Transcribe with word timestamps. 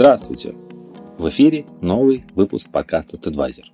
Здравствуйте! 0.00 0.54
В 1.18 1.28
эфире 1.28 1.66
новый 1.80 2.24
выпуск 2.36 2.68
подкаста 2.70 3.16
TechAdvisor. 3.16 3.64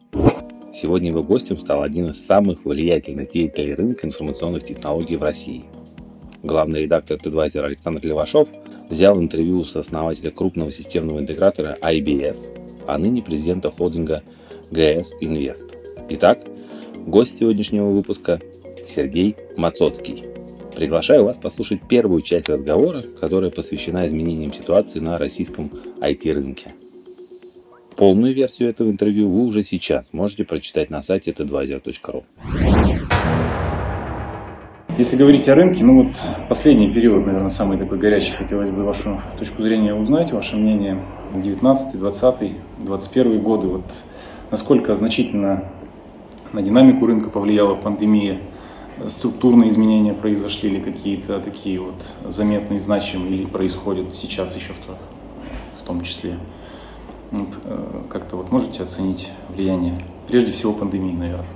Сегодня 0.72 1.10
его 1.10 1.22
гостем 1.22 1.58
стал 1.58 1.82
один 1.82 2.08
из 2.08 2.24
самых 2.24 2.64
влиятельных 2.64 3.28
деятелей 3.28 3.74
рынка 3.74 4.06
информационных 4.06 4.62
технологий 4.64 5.16
в 5.16 5.22
России. 5.22 5.66
Главный 6.42 6.80
редактор 6.80 7.18
TechAdvisor 7.18 7.66
Александр 7.66 8.00
Левашов 8.06 8.48
взял 8.88 9.20
интервью 9.20 9.64
с 9.64 9.76
основателя 9.76 10.30
крупного 10.30 10.72
системного 10.72 11.20
интегратора 11.20 11.76
IBS, 11.82 12.84
а 12.86 12.96
ныне 12.96 13.20
президента 13.20 13.70
холдинга 13.70 14.22
GS 14.70 15.08
Invest. 15.20 15.74
Итак, 16.08 16.38
гость 17.06 17.36
сегодняшнего 17.38 17.90
выпуска 17.90 18.40
Сергей 18.82 19.36
Мацоцкий. 19.58 20.24
Приглашаю 20.76 21.24
вас 21.24 21.38
послушать 21.38 21.82
первую 21.88 22.20
часть 22.22 22.48
разговора, 22.48 23.04
которая 23.20 23.50
посвящена 23.50 24.06
изменениям 24.08 24.52
ситуации 24.52 24.98
на 24.98 25.18
российском 25.18 25.70
IT-рынке. 26.00 26.72
Полную 27.96 28.34
версию 28.34 28.70
этого 28.70 28.88
интервью 28.88 29.28
вы 29.28 29.44
уже 29.44 29.62
сейчас 29.62 30.12
можете 30.12 30.44
прочитать 30.44 30.90
на 30.90 31.00
сайте 31.00 31.30
tadvisor.ru. 31.30 32.24
Если 34.98 35.16
говорить 35.16 35.48
о 35.48 35.54
рынке, 35.54 35.84
ну 35.84 36.04
вот 36.04 36.12
последний 36.48 36.92
период, 36.92 37.24
наверное, 37.24 37.50
самый 37.50 37.78
такой 37.78 37.98
горячий, 37.98 38.32
хотелось 38.32 38.70
бы 38.70 38.82
вашу 38.82 39.20
точку 39.38 39.62
зрения 39.62 39.94
узнать, 39.94 40.32
ваше 40.32 40.56
мнение, 40.56 40.98
19, 41.34 41.98
20, 41.98 42.52
21 42.78 43.40
годы, 43.40 43.66
вот 43.68 43.84
насколько 44.50 44.94
значительно 44.96 45.64
на 46.52 46.62
динамику 46.62 47.06
рынка 47.06 47.30
повлияла 47.30 47.74
пандемия, 47.74 48.38
структурные 49.08 49.70
изменения 49.70 50.12
произошли 50.12 50.70
или 50.70 50.80
какие-то 50.80 51.40
такие 51.40 51.80
вот 51.80 51.94
заметные, 52.28 52.80
значимые, 52.80 53.34
или 53.34 53.44
происходят 53.44 54.14
сейчас 54.14 54.54
еще 54.54 54.72
в, 54.72 54.86
то, 54.86 54.96
в 55.82 55.86
том 55.86 56.02
числе. 56.02 56.34
Вот, 57.30 57.48
э, 57.64 57.78
как-то 58.10 58.36
вот 58.36 58.52
можете 58.52 58.82
оценить 58.82 59.28
влияние, 59.48 59.98
прежде 60.28 60.52
всего 60.52 60.72
пандемии, 60.72 61.12
наверное, 61.12 61.46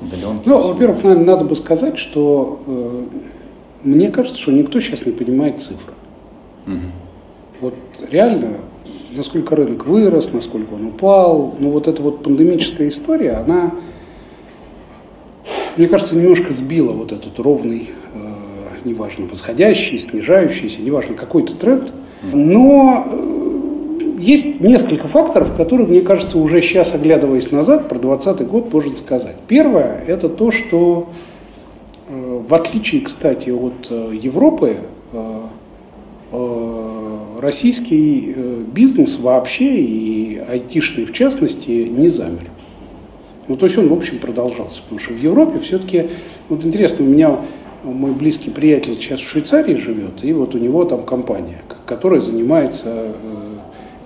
удаленки? 0.00 0.48
Ну, 0.48 0.60
во-первых, 0.60 1.02
наверное, 1.02 1.26
надо 1.26 1.44
бы 1.44 1.56
сказать, 1.56 1.96
что 1.96 2.60
э, 2.66 3.04
мне 3.82 4.10
кажется, 4.10 4.40
что 4.40 4.52
никто 4.52 4.80
сейчас 4.80 5.06
не 5.06 5.12
понимает 5.12 5.62
цифры. 5.62 5.94
Угу. 6.66 6.76
Вот 7.60 7.74
реально, 8.10 8.58
насколько 9.12 9.56
рынок 9.56 9.86
вырос, 9.86 10.32
насколько 10.32 10.74
он 10.74 10.86
упал, 10.86 11.54
ну 11.58 11.70
вот 11.70 11.88
эта 11.88 12.02
вот 12.02 12.22
пандемическая 12.22 12.88
история, 12.88 13.32
она 13.32 13.72
мне 15.76 15.88
кажется, 15.88 16.16
немножко 16.16 16.52
сбила 16.52 16.92
вот 16.92 17.12
этот 17.12 17.38
ровный, 17.38 17.90
э, 18.14 18.28
неважно, 18.84 19.26
восходящий, 19.26 19.98
снижающийся, 19.98 20.82
неважно, 20.82 21.14
какой-то 21.14 21.56
тренд. 21.56 21.92
Но 22.32 23.04
э, 23.06 23.34
есть 24.18 24.60
несколько 24.60 25.08
факторов, 25.08 25.56
которые, 25.56 25.88
мне 25.88 26.00
кажется, 26.00 26.38
уже 26.38 26.62
сейчас, 26.62 26.94
оглядываясь 26.94 27.50
назад, 27.50 27.88
про 27.88 27.98
2020 27.98 28.46
год 28.48 28.72
можно 28.72 28.96
сказать. 28.96 29.36
Первое– 29.48 30.02
это 30.06 30.28
то, 30.28 30.50
что 30.50 31.08
э, 32.08 32.42
в 32.48 32.54
отличие, 32.54 33.00
кстати, 33.00 33.50
от 33.50 33.88
э, 33.90 34.12
Европы, 34.20 34.76
э, 35.12 35.40
э, 36.32 37.18
российский 37.40 38.34
бизнес 38.72 39.18
вообще 39.18 39.74
и 39.76 40.38
айтишный 40.38 41.04
в 41.04 41.12
частности 41.12 41.70
не 41.70 42.08
замер. 42.08 42.50
Ну, 43.48 43.56
то 43.56 43.66
есть 43.66 43.76
он, 43.78 43.88
в 43.88 43.92
общем, 43.92 44.18
продолжался. 44.18 44.82
Потому 44.82 44.98
что 44.98 45.12
в 45.12 45.18
Европе 45.18 45.58
все-таки, 45.58 46.08
вот 46.48 46.64
интересно, 46.64 47.04
у 47.04 47.08
меня 47.08 47.38
мой 47.84 48.12
близкий 48.12 48.50
приятель 48.50 48.94
сейчас 48.94 49.20
в 49.20 49.28
Швейцарии 49.28 49.76
живет, 49.76 50.24
и 50.24 50.32
вот 50.32 50.54
у 50.54 50.58
него 50.58 50.84
там 50.84 51.04
компания, 51.04 51.62
которая 51.86 52.20
занимается 52.20 52.88
э, 52.88 53.12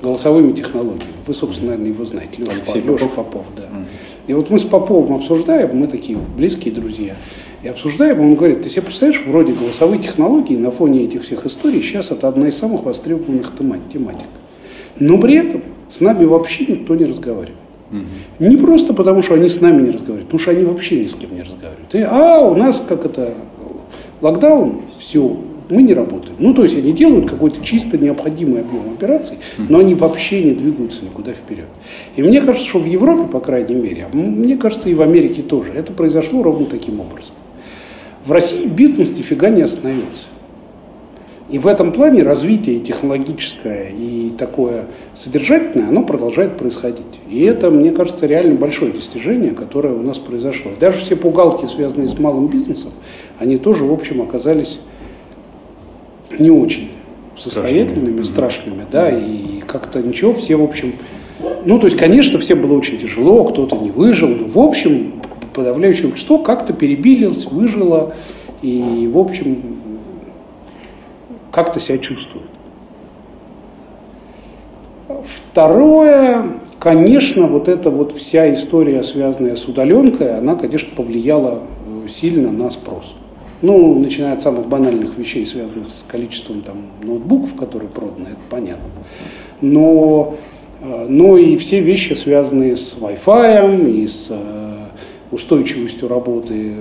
голосовыми 0.03 0.53
технологиями. 0.53 1.13
Вы, 1.27 1.35
собственно, 1.35 1.71
наверное, 1.71 1.93
его 1.93 2.05
знаете, 2.05 2.43
Леша, 2.43 2.53
Алексей 2.53 2.81
Леша 2.83 3.07
Попов. 3.07 3.15
Попов 3.15 3.47
да. 3.57 3.63
Mm. 3.63 3.85
И 4.27 4.35
вот 4.35 4.51
мы 4.51 4.59
с 4.59 4.65
Поповым 4.65 5.15
обсуждаем, 5.15 5.77
мы 5.77 5.87
такие 5.87 6.19
близкие 6.19 6.75
друзья, 6.75 7.15
и 7.63 7.69
обсуждаем, 7.69 8.21
он 8.21 8.35
говорит, 8.35 8.63
ты 8.63 8.69
себе 8.69 8.83
представляешь, 8.83 9.25
вроде 9.27 9.53
голосовые 9.53 10.01
технологии 10.01 10.57
на 10.57 10.71
фоне 10.71 11.05
этих 11.05 11.23
всех 11.23 11.47
историй 11.47 11.83
сейчас 11.83 12.11
это 12.11 12.29
одна 12.29 12.49
из 12.49 12.57
самых 12.57 12.85
востребованных 12.85 13.53
тематик. 13.57 14.29
Но 14.99 15.19
при 15.19 15.37
этом 15.37 15.63
с 15.89 16.01
нами 16.01 16.25
вообще 16.25 16.67
никто 16.67 16.95
не 16.95 17.05
разговаривает. 17.05 17.57
Угу. 17.91 18.47
Не 18.47 18.57
просто 18.57 18.95
потому, 18.95 19.23
что 19.23 19.35
они 19.35 19.49
с 19.49 19.61
нами 19.61 19.83
не 19.83 19.91
разговаривают, 19.91 20.27
потому 20.27 20.41
что 20.41 20.51
они 20.51 20.65
вообще 20.65 21.03
ни 21.03 21.09
с 21.09 21.15
кем 21.15 21.35
не 21.35 21.43
разговаривают. 21.43 21.95
И, 21.95 22.01
а, 22.01 22.41
у 22.41 22.55
нас 22.55 22.85
как 22.87 23.07
это, 23.07 23.35
локдаун, 24.21 24.83
все, 24.99 25.37
мы 25.71 25.83
не 25.83 25.95
работаем. 25.95 26.37
Ну, 26.39 26.55
то 26.55 26.63
есть 26.63 26.77
они 26.77 26.93
делают 26.93 27.31
какой-то 27.31 27.63
чисто 27.63 27.99
необходимый 27.99 28.61
объем 28.61 28.93
операций, 28.93 29.39
но 29.59 29.79
они 29.79 29.95
вообще 29.95 30.43
не 30.43 30.53
двигаются 30.53 31.05
никуда 31.05 31.33
вперед. 31.33 31.67
И 32.17 32.23
мне 32.23 32.41
кажется, 32.41 32.69
что 32.69 32.79
в 32.79 32.87
Европе, 32.87 33.29
по 33.31 33.41
крайней 33.41 33.75
мере, 33.75 34.09
а 34.11 34.17
мне 34.17 34.57
кажется, 34.57 34.89
и 34.89 34.95
в 34.95 35.03
Америке 35.03 35.43
тоже, 35.43 35.73
это 35.73 35.93
произошло 35.93 36.43
ровно 36.43 36.67
таким 36.67 37.01
образом. 37.01 37.35
В 38.25 38.33
России 38.33 38.67
бизнес 38.67 39.13
нифига 39.13 39.49
не 39.49 39.63
остановился. 39.63 40.25
И 41.51 41.59
в 41.59 41.67
этом 41.67 41.93
плане 41.93 42.23
развитие 42.23 42.79
технологическое 42.81 43.91
и 43.91 44.31
такое 44.37 44.87
содержательное, 45.15 45.89
оно 45.89 46.05
продолжает 46.05 46.59
происходить. 46.59 47.21
И 47.31 47.43
это, 47.43 47.71
мне 47.71 47.91
кажется, 47.91 48.27
реально 48.27 48.55
большое 48.55 48.93
достижение, 48.93 49.53
которое 49.53 49.95
у 49.95 50.03
нас 50.03 50.19
произошло. 50.19 50.73
И 50.73 50.79
даже 50.79 50.99
все 50.99 51.17
пугалки, 51.17 51.65
связанные 51.65 52.09
с 52.09 52.19
малым 52.19 52.49
бизнесом, 52.49 52.91
они 53.39 53.57
тоже, 53.57 53.85
в 53.85 53.93
общем, 53.93 54.21
оказались 54.21 54.79
не 56.39 56.51
очень 56.51 56.91
состоятельными, 57.35 58.23
страшными, 58.25 58.85
да, 58.91 59.09
и 59.09 59.61
как-то 59.67 60.03
ничего, 60.03 60.35
все, 60.35 60.57
в 60.57 60.63
общем, 60.63 60.97
ну, 61.65 61.79
то 61.79 61.87
есть, 61.87 61.97
конечно, 61.97 62.39
всем 62.41 62.61
было 62.61 62.77
очень 62.77 62.99
тяжело, 62.99 63.45
кто-то 63.45 63.77
не 63.77 63.91
выжил, 63.91 64.29
но, 64.29 64.49
в 64.49 64.59
общем, 64.59 65.23
подавляющее 65.55 66.09
большинство 66.09 66.39
как-то 66.39 66.73
перебилось, 66.73 67.47
выжило, 67.47 68.13
и, 68.61 69.09
в 69.11 69.17
общем, 69.17 69.78
как-то 71.51 71.81
себя 71.81 71.99
чувствует. 71.99 72.47
Второе, 75.25 76.45
конечно, 76.79 77.47
вот 77.47 77.69
эта 77.69 77.91
вот 77.91 78.13
вся 78.13 78.53
история, 78.55 79.03
связанная 79.03 79.57
с 79.57 79.67
удаленкой, 79.67 80.39
она, 80.39 80.55
конечно, 80.55 80.95
повлияла 80.95 81.61
э, 82.05 82.09
сильно 82.09 82.51
на 82.51 82.71
спрос. 82.71 83.15
Ну, 83.61 83.99
начиная 83.99 84.35
от 84.35 84.43
самых 84.43 84.69
банальных 84.69 85.19
вещей, 85.19 85.45
связанных 85.45 85.91
с 85.91 86.05
количеством 86.05 86.63
там, 86.63 86.77
ноутбуков, 87.03 87.55
которые 87.57 87.91
проданы, 87.91 88.29
это 88.29 88.41
понятно. 88.49 88.89
Но, 89.61 90.37
э, 90.81 91.07
но 91.09 91.37
и 91.37 91.57
все 91.57 91.81
вещи, 91.81 92.13
связанные 92.13 92.77
с 92.77 92.97
Wi-Fi 92.97 93.91
и 93.91 94.07
с 94.07 94.29
э, 94.31 94.77
устойчивостью 95.31 96.09
работы 96.09 96.73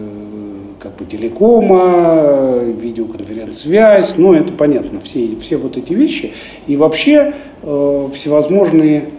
как 0.87 0.95
бы 0.95 1.05
телекома, 1.05 2.59
видеоконференц-связь, 2.63 4.15
ну 4.17 4.33
это 4.33 4.53
понятно, 4.53 5.01
все, 5.01 5.35
все 5.35 5.57
вот 5.57 5.75
эти 5.75 5.93
вещи. 5.93 6.33
И 6.65 6.77
вообще 6.77 7.33
э, 7.61 8.09
всевозможные 8.13 9.09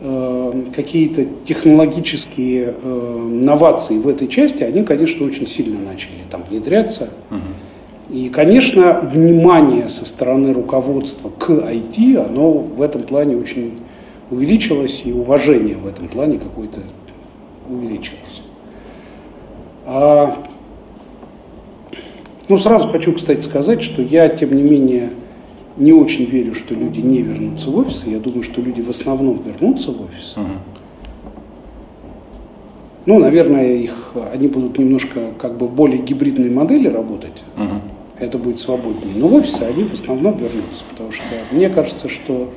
э, 0.00 0.62
какие-то 0.74 1.26
технологические 1.44 2.74
э, 2.82 3.28
новации 3.42 3.98
в 3.98 4.08
этой 4.08 4.28
части, 4.28 4.62
они, 4.62 4.84
конечно, 4.84 5.26
очень 5.26 5.46
сильно 5.46 5.78
начали 5.78 6.14
там 6.30 6.42
внедряться. 6.48 7.10
И, 8.10 8.30
конечно, 8.30 9.00
внимание 9.02 9.90
со 9.90 10.06
стороны 10.06 10.54
руководства 10.54 11.28
к 11.28 11.50
IT, 11.50 12.16
оно 12.16 12.52
в 12.52 12.80
этом 12.80 13.02
плане 13.02 13.36
очень 13.36 13.80
увеличилось, 14.30 15.02
и 15.04 15.12
уважение 15.12 15.76
в 15.76 15.86
этом 15.86 16.08
плане 16.08 16.38
какое-то 16.38 16.80
увеличилось. 17.68 18.42
А 19.84 20.38
ну, 22.48 22.58
сразу 22.58 22.88
хочу, 22.88 23.12
кстати, 23.12 23.40
сказать, 23.40 23.82
что 23.82 24.00
я, 24.02 24.28
тем 24.28 24.54
не 24.56 24.62
менее, 24.62 25.10
не 25.76 25.92
очень 25.92 26.24
верю, 26.24 26.54
что 26.54 26.74
люди 26.74 27.00
не 27.00 27.22
вернутся 27.22 27.70
в 27.70 27.76
офисы. 27.76 28.08
Я 28.08 28.18
думаю, 28.18 28.42
что 28.42 28.60
люди 28.60 28.80
в 28.80 28.90
основном 28.90 29.42
вернутся 29.42 29.92
в 29.92 30.02
офис. 30.02 30.34
Uh-huh. 30.36 30.58
Ну, 33.06 33.18
наверное, 33.18 33.74
их, 33.74 34.12
они 34.32 34.48
будут 34.48 34.78
немножко 34.78 35.32
как 35.38 35.56
бы 35.56 35.68
более 35.68 36.02
гибридной 36.02 36.50
модели 36.50 36.88
работать. 36.88 37.42
Uh-huh. 37.56 37.80
Это 38.18 38.38
будет 38.38 38.60
свободнее. 38.60 39.14
Но 39.14 39.28
в 39.28 39.34
офисы 39.34 39.62
они 39.62 39.84
в 39.84 39.92
основном 39.92 40.36
вернутся. 40.36 40.84
Потому 40.90 41.12
что 41.12 41.24
мне 41.52 41.68
кажется, 41.68 42.08
что 42.08 42.50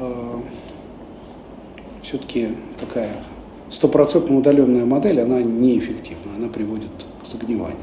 э, 0.00 0.36
все-таки 2.02 2.48
такая 2.80 3.10
стопроцентно 3.70 4.36
удаленная 4.36 4.84
модель, 4.84 5.20
она 5.20 5.40
неэффективна. 5.40 6.32
Она 6.36 6.48
приводит 6.48 6.90
загниванию. 7.30 7.78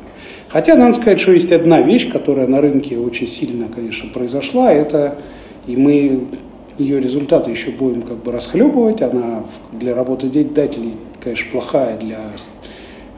Хотя 0.47 0.75
надо 0.75 0.93
сказать, 0.93 1.19
что 1.19 1.31
есть 1.31 1.51
одна 1.51 1.81
вещь, 1.81 2.11
которая 2.11 2.47
на 2.47 2.61
рынке 2.61 2.97
очень 2.97 3.27
сильно, 3.27 3.69
конечно, 3.69 4.09
произошла, 4.09 4.71
это 4.71 5.17
и 5.67 5.77
мы 5.77 6.27
ее 6.77 6.99
результаты 6.99 7.51
еще 7.51 7.71
будем 7.71 8.01
как 8.01 8.17
бы 8.17 8.31
расхлебывать, 8.31 9.01
она 9.01 9.43
для 9.71 9.95
работодателей, 9.95 10.93
конечно, 11.21 11.51
плохая, 11.51 11.97
для 11.97 12.19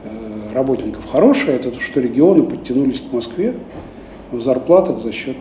э, 0.04 0.54
работников 0.54 1.06
хорошая, 1.06 1.56
это 1.56 1.70
то, 1.70 1.80
что 1.80 2.00
регионы 2.00 2.44
подтянулись 2.44 3.00
к 3.00 3.12
Москве 3.12 3.54
в 4.30 4.40
зарплатах 4.40 5.00
за 5.00 5.12
счет 5.12 5.36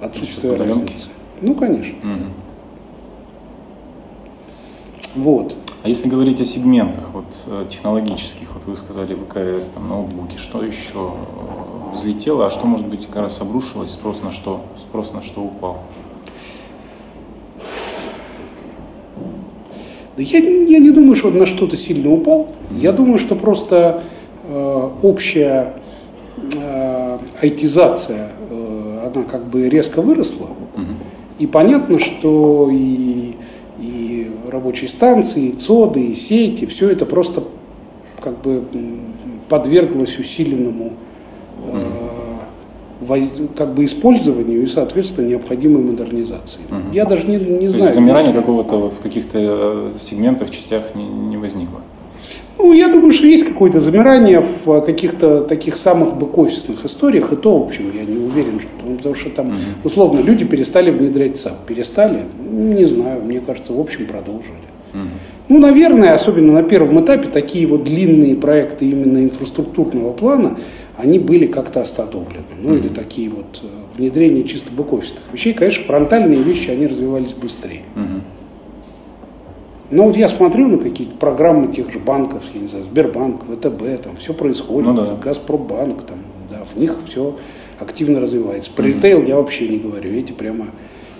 отсутствия 0.00 0.52
разницы. 0.52 1.08
Ну, 1.40 1.54
конечно. 1.54 1.94
Угу. 2.02 2.24
Вот. 5.22 5.56
А 5.82 5.88
если 5.88 6.08
говорить 6.08 6.38
о 6.40 6.44
сегментах 6.44 7.04
вот, 7.14 7.24
э, 7.46 7.66
технологических, 7.70 8.48
вот 8.52 8.64
вы 8.66 8.76
сказали 8.76 9.14
ВКС, 9.14 9.68
там, 9.68 9.88
ноутбуки, 9.88 10.36
что 10.36 10.62
еще 10.62 11.14
э, 11.14 11.94
взлетело, 11.94 12.46
а 12.46 12.50
что, 12.50 12.66
может 12.66 12.86
быть, 12.86 13.06
как 13.06 13.16
раз 13.16 13.40
обрушилось, 13.40 13.90
спрос 13.90 14.22
на 14.22 14.30
что, 14.30 14.60
спрос 14.78 15.14
на 15.14 15.22
что 15.22 15.40
упал? 15.40 15.78
Да 20.18 20.22
я, 20.22 20.38
я 20.38 20.78
не 20.80 20.90
думаю, 20.90 21.16
что 21.16 21.30
на 21.30 21.46
что-то 21.46 21.78
сильно 21.78 22.10
упал. 22.10 22.48
Я 22.70 22.92
думаю, 22.92 23.16
что 23.16 23.34
просто 23.34 24.02
э, 24.44 24.90
общая 25.02 25.76
э, 26.60 27.18
айтизация, 27.40 28.32
э, 28.50 29.10
она 29.14 29.24
как 29.24 29.46
бы 29.46 29.70
резко 29.70 30.02
выросла. 30.02 30.48
И 31.38 31.46
понятно, 31.46 31.98
что 31.98 32.68
и 32.70 33.34
рабочие 34.50 34.88
станции, 34.88 35.48
и 35.50 35.52
ЦОДы, 35.56 36.00
и 36.02 36.14
сети, 36.14 36.66
все 36.66 36.90
это 36.90 37.06
просто 37.06 37.42
как 38.20 38.40
бы 38.42 38.62
подверглось 39.48 40.18
усиленному 40.18 40.92
э, 41.72 41.84
воз, 43.00 43.32
как 43.56 43.74
бы 43.74 43.84
использованию 43.84 44.62
и, 44.62 44.66
соответственно, 44.66 45.28
необходимой 45.28 45.82
модернизации. 45.82 46.60
Мгм. 46.68 46.92
Я 46.92 47.04
даже 47.04 47.26
не, 47.26 47.36
не 47.36 47.66
То 47.66 47.72
знаю. 47.72 47.84
есть 47.86 47.94
замирания 47.94 48.30
что- 48.32 48.40
какого-то 48.40 48.76
вот 48.76 48.92
в 48.92 48.98
каких-то 49.00 49.38
э, 49.38 49.98
сегментах, 50.00 50.50
частях 50.50 50.94
не, 50.94 51.04
не 51.06 51.36
возникло? 51.36 51.80
Ну, 52.58 52.72
я 52.72 52.88
думаю, 52.88 53.12
что 53.12 53.26
есть 53.26 53.44
какое-то 53.44 53.80
замирание 53.80 54.44
в 54.64 54.80
каких-то 54.82 55.40
таких 55.40 55.76
самых 55.76 56.14
бэк-офисных 56.16 56.84
историях, 56.84 57.32
и 57.32 57.36
то, 57.36 57.58
в 57.58 57.64
общем, 57.64 57.90
я 57.94 58.04
не 58.04 58.18
уверен, 58.18 58.60
что, 58.60 58.68
ну, 58.86 58.96
потому 58.96 59.14
что 59.14 59.30
там, 59.30 59.56
условно, 59.82 60.20
люди 60.20 60.44
перестали 60.44 60.90
внедрять 60.90 61.36
SAP. 61.36 61.54
Перестали? 61.66 62.26
Не 62.50 62.84
знаю, 62.84 63.22
мне 63.22 63.40
кажется, 63.40 63.72
в 63.72 63.80
общем, 63.80 64.06
продолжили. 64.06 64.54
Ну, 65.48 65.58
наверное, 65.58 66.12
особенно 66.12 66.52
на 66.52 66.62
первом 66.62 67.02
этапе, 67.04 67.28
такие 67.28 67.66
вот 67.66 67.82
длинные 67.82 68.36
проекты 68.36 68.88
именно 68.88 69.24
инфраструктурного 69.24 70.12
плана, 70.12 70.56
они 70.96 71.18
были 71.18 71.46
как-то 71.46 71.80
остановлены. 71.80 72.44
Ну, 72.62 72.76
или 72.76 72.88
такие 72.88 73.30
вот 73.30 73.60
э, 73.62 73.66
внедрения 73.96 74.44
чисто 74.44 74.70
бэк-офисных 74.72 75.22
вещей. 75.32 75.54
Конечно, 75.54 75.84
фронтальные 75.86 76.42
вещи, 76.42 76.70
они 76.70 76.86
развивались 76.86 77.32
быстрее. 77.32 77.82
Но 79.90 80.04
вот 80.04 80.16
я 80.16 80.28
смотрю 80.28 80.68
на 80.68 80.78
какие-то 80.78 81.16
программы 81.16 81.72
тех 81.72 81.92
же 81.92 81.98
банков, 81.98 82.44
я 82.54 82.60
не 82.60 82.68
знаю, 82.68 82.84
Сбербанк, 82.84 83.42
ВТБ, 83.44 84.02
там 84.02 84.16
все 84.16 84.32
происходит, 84.32 84.88
Ну 84.88 85.04
да. 85.04 85.14
Газпромбанк, 85.16 86.02
там, 86.02 86.18
да, 86.48 86.64
в 86.64 86.78
них 86.78 86.96
все 87.04 87.36
активно 87.80 88.20
развивается. 88.20 88.70
Про 88.70 88.84
ритейл 88.84 89.22
я 89.22 89.36
вообще 89.36 89.68
не 89.68 89.78
говорю, 89.78 90.12
эти 90.12 90.32
прямо 90.32 90.66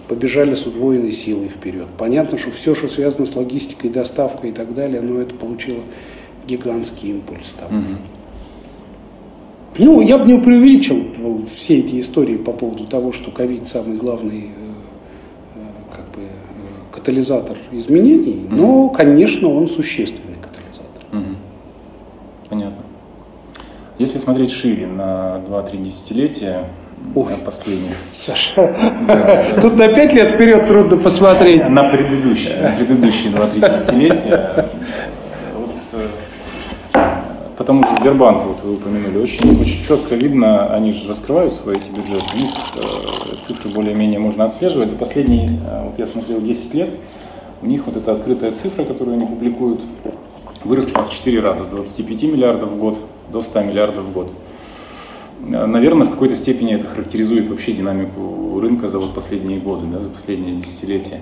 побежали 0.07 0.55
с 0.55 0.67
удвоенной 0.67 1.13
силой 1.13 1.49
вперед. 1.49 1.87
Понятно, 1.99 2.39
что 2.39 2.51
все, 2.51 2.75
что 2.75 2.89
связано 2.89 3.27
с 3.27 3.35
логистикой, 3.35 3.91
доставкой 3.91 4.51
и 4.51 4.53
так 4.53 4.75
далее, 4.75 5.01
но 5.01 5.21
это 5.21 5.35
получило 5.35 5.81
гигантский 6.47 7.11
импульс. 7.11 7.55
Там. 7.59 7.77
Мгм. 7.77 7.99
Ну, 9.79 10.01
я 10.01 10.19
бы 10.19 10.31
не 10.31 10.39
преувеличил 10.39 11.45
все 11.47 11.79
эти 11.79 12.01
истории 12.01 12.37
по 12.37 12.53
поводу 12.53 12.87
того, 12.87 13.13
что 13.13 13.31
ковид 13.31 13.69
самый 13.69 13.97
главный 13.97 14.49
э, 14.49 14.70
катализатор 17.01 17.57
изменений, 17.73 18.47
но, 18.51 18.91
конечно, 18.91 19.49
он 19.49 19.67
существенный 19.69 20.37
катализатор. 20.37 21.03
Мгм. 21.13 21.37
Понятно. 22.49 22.83
Если 23.99 24.19
смотреть 24.19 24.51
шире 24.51 24.87
на 24.87 25.41
2-3 25.49 25.79
десятилетия 25.83 26.65
Ой. 27.15 27.31
на 27.31 27.37
последних, 27.39 27.97
Саша, 28.13 28.75
тут 29.63 29.77
на 29.77 29.89
пять 29.89 30.13
лет 30.13 30.35
вперед 30.35 30.69
трудно 30.69 30.99
посмотреть. 30.99 31.69
на 31.69 31.85
предыдущие, 31.85 32.61
на 32.61 32.73
предыдущие 32.77 33.33
2-3 33.33 33.71
десятилетия, 33.71 34.69
вот, 35.55 35.71
э, 35.95 36.07
потому 37.61 37.83
что 37.83 37.95
Сбербанк, 37.97 38.47
вот 38.47 38.65
вы 38.65 38.73
упомянули, 38.73 39.19
очень, 39.19 39.61
очень 39.61 39.85
четко 39.87 40.15
видно, 40.15 40.75
они 40.75 40.95
же 40.95 41.07
раскрывают 41.07 41.53
свои 41.53 41.77
эти 41.77 41.91
бюджеты, 41.91 42.25
у 42.35 42.39
них 42.39 42.51
э, 42.75 43.37
цифры 43.47 43.69
более-менее 43.69 44.19
можно 44.19 44.47
отслеживать. 44.47 44.89
За 44.89 44.97
последние, 44.97 45.61
э, 45.69 45.85
вот 45.85 45.99
я 45.99 46.07
смотрел 46.07 46.41
10 46.41 46.73
лет, 46.73 46.89
у 47.61 47.67
них 47.67 47.85
вот 47.85 47.99
эта 47.99 48.13
открытая 48.13 48.53
цифра, 48.53 48.85
которую 48.85 49.19
они 49.19 49.27
публикуют, 49.27 49.83
выросла 50.65 51.03
в 51.03 51.11
4 51.11 51.39
раза, 51.41 51.65
с 51.65 51.67
25 51.67 52.23
миллиардов 52.23 52.71
в 52.71 52.79
год 52.79 52.97
до 53.31 53.43
100 53.43 53.63
миллиардов 53.65 54.05
в 54.05 54.13
год. 54.15 54.31
Э, 55.47 55.67
Наверное, 55.67 56.07
в 56.07 56.11
какой-то 56.13 56.37
степени 56.37 56.77
это 56.77 56.87
характеризует 56.87 57.51
вообще 57.51 57.73
динамику 57.73 58.59
рынка 58.59 58.89
за 58.89 58.99
вот 58.99 59.13
последние 59.15 59.61
годы, 59.61 59.87
да, 59.87 59.99
за 59.99 60.09
последние 60.09 60.57
десятилетия. 60.57 61.21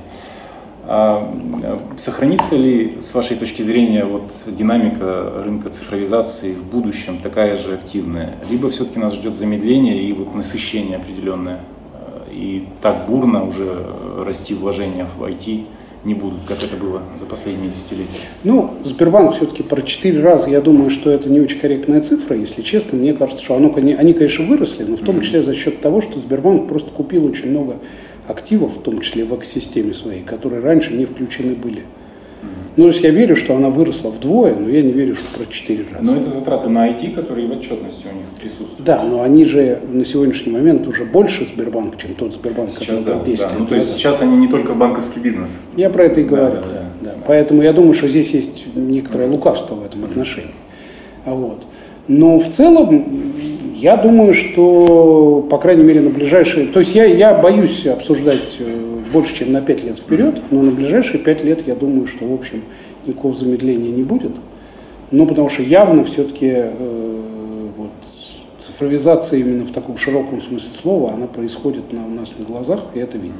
А 0.90 1.30
э, 1.62 1.78
сохранится 1.98 2.56
ли, 2.56 2.96
с 3.02 3.12
вашей 3.12 3.36
точки 3.36 3.60
зрения, 3.60 4.06
вот 4.06 4.22
динамика 4.46 5.42
рынка 5.44 5.68
цифровизации 5.68 6.54
в 6.54 6.64
будущем 6.64 7.18
такая 7.22 7.58
же 7.58 7.74
активная? 7.74 8.36
Либо 8.48 8.70
все-таки 8.70 8.98
нас 8.98 9.12
ждет 9.14 9.36
замедление 9.36 10.02
и 10.02 10.10
вот 10.14 10.34
насыщение 10.34 10.96
определенное, 10.96 11.60
э, 11.92 12.32
и 12.32 12.64
так 12.80 13.04
бурно 13.06 13.46
уже 13.46 13.66
э, 13.66 14.22
расти 14.24 14.54
вложения 14.54 15.06
в 15.06 15.22
IT 15.22 15.66
не 16.04 16.14
будут, 16.14 16.38
как 16.48 16.62
это 16.62 16.76
было 16.76 17.02
за 17.18 17.26
последние 17.26 17.68
десятилетия? 17.68 18.22
Ну, 18.42 18.70
Сбербанк 18.82 19.34
все-таки 19.34 19.62
про 19.62 19.82
4 19.82 20.22
раза, 20.22 20.48
я 20.48 20.62
думаю, 20.62 20.88
что 20.88 21.10
это 21.10 21.28
не 21.28 21.38
очень 21.38 21.58
корректная 21.58 22.00
цифра, 22.00 22.34
если 22.34 22.62
честно. 22.62 22.96
Мне 22.96 23.12
кажется, 23.12 23.44
что 23.44 23.56
оно, 23.56 23.74
они, 23.76 23.92
они, 23.92 24.14
конечно, 24.14 24.46
выросли, 24.46 24.84
но 24.84 24.96
в 24.96 25.02
том 25.02 25.20
числе 25.20 25.42
за 25.42 25.54
счет 25.54 25.82
того, 25.82 26.00
что 26.00 26.18
Сбербанк 26.18 26.66
просто 26.66 26.90
купил 26.92 27.26
очень 27.26 27.50
много 27.50 27.76
активов, 28.28 28.76
в 28.76 28.82
том 28.82 29.00
числе 29.00 29.24
в 29.24 29.34
экосистеме 29.34 29.94
своей, 29.94 30.22
которые 30.22 30.62
раньше 30.62 30.94
не 30.94 31.06
включены 31.06 31.54
были. 31.54 31.82
Ну, 32.76 32.84
то 32.84 32.90
есть 32.90 33.02
я 33.02 33.10
верю, 33.10 33.34
что 33.34 33.56
она 33.56 33.70
выросла 33.70 34.10
вдвое, 34.10 34.54
но 34.54 34.68
я 34.68 34.82
не 34.82 34.92
верю, 34.92 35.16
что 35.16 35.24
про 35.36 35.44
4 35.50 35.84
раза. 35.92 36.04
Но 36.04 36.16
это 36.16 36.28
затраты 36.28 36.68
на 36.68 36.88
IT, 36.88 37.10
которые 37.12 37.48
в 37.48 37.50
отчетности 37.50 38.06
у 38.12 38.14
них 38.16 38.26
присутствуют. 38.40 38.84
Да, 38.84 39.02
но 39.02 39.22
они 39.22 39.44
же 39.44 39.80
на 39.90 40.04
сегодняшний 40.04 40.52
момент 40.52 40.86
уже 40.86 41.04
больше 41.04 41.44
Сбербанк, 41.44 41.96
чем 41.96 42.14
тот 42.14 42.32
Сбербанк, 42.34 42.70
Сейчас, 42.70 42.80
который 42.98 43.04
да, 43.04 43.16
был 43.16 43.24
10 43.24 43.40
да. 43.42 43.48
лет 43.48 43.58
Ну, 43.58 43.66
то 43.66 43.74
есть 43.74 43.86
назад. 43.88 44.00
сейчас 44.00 44.22
они 44.22 44.36
не 44.36 44.46
только 44.46 44.74
банковский 44.74 45.18
бизнес. 45.18 45.58
Я 45.76 45.90
про 45.90 46.04
это 46.04 46.20
и 46.20 46.24
Да, 46.24 46.28
говорю, 46.36 46.54
да, 46.56 46.60
да, 46.60 46.68
да. 46.70 46.84
да. 47.10 47.14
Поэтому 47.26 47.62
я 47.62 47.72
думаю, 47.72 47.94
что 47.94 48.06
здесь 48.06 48.30
есть 48.30 48.66
некоторое 48.76 49.26
лукавство 49.28 49.74
в 49.74 49.84
этом 49.84 50.04
отношении. 50.04 50.54
А 51.24 51.34
Вот. 51.34 51.66
Но 52.06 52.38
в 52.38 52.48
целом, 52.48 53.34
я 53.78 53.96
думаю, 53.96 54.34
что, 54.34 55.46
по 55.48 55.58
крайней 55.58 55.84
мере, 55.84 56.00
на 56.00 56.10
ближайшие... 56.10 56.66
То 56.66 56.80
есть 56.80 56.94
я, 56.94 57.04
я 57.04 57.34
боюсь 57.34 57.86
обсуждать 57.86 58.56
э, 58.58 59.00
больше, 59.12 59.34
чем 59.34 59.52
на 59.52 59.62
5 59.62 59.84
лет 59.84 59.98
вперед, 59.98 60.42
но 60.50 60.62
на 60.62 60.72
ближайшие 60.72 61.20
5 61.20 61.44
лет 61.44 61.66
я 61.66 61.74
думаю, 61.74 62.06
что, 62.06 62.26
в 62.26 62.34
общем, 62.34 62.64
никакого 63.06 63.34
замедления 63.34 63.90
не 63.90 64.02
будет. 64.02 64.32
Ну, 65.12 65.26
потому 65.26 65.48
что 65.48 65.62
явно 65.62 66.04
все-таки 66.04 66.64
вот, 67.76 67.92
цифровизация 68.58 69.40
именно 69.40 69.64
в 69.64 69.72
таком 69.72 69.96
широком 69.96 70.40
смысле 70.40 70.70
слова, 70.80 71.12
она 71.12 71.26
происходит 71.26 71.92
на, 71.92 72.04
у 72.04 72.10
нас 72.10 72.34
на 72.38 72.44
глазах, 72.44 72.86
и 72.94 72.98
это 72.98 73.16
видно. 73.16 73.38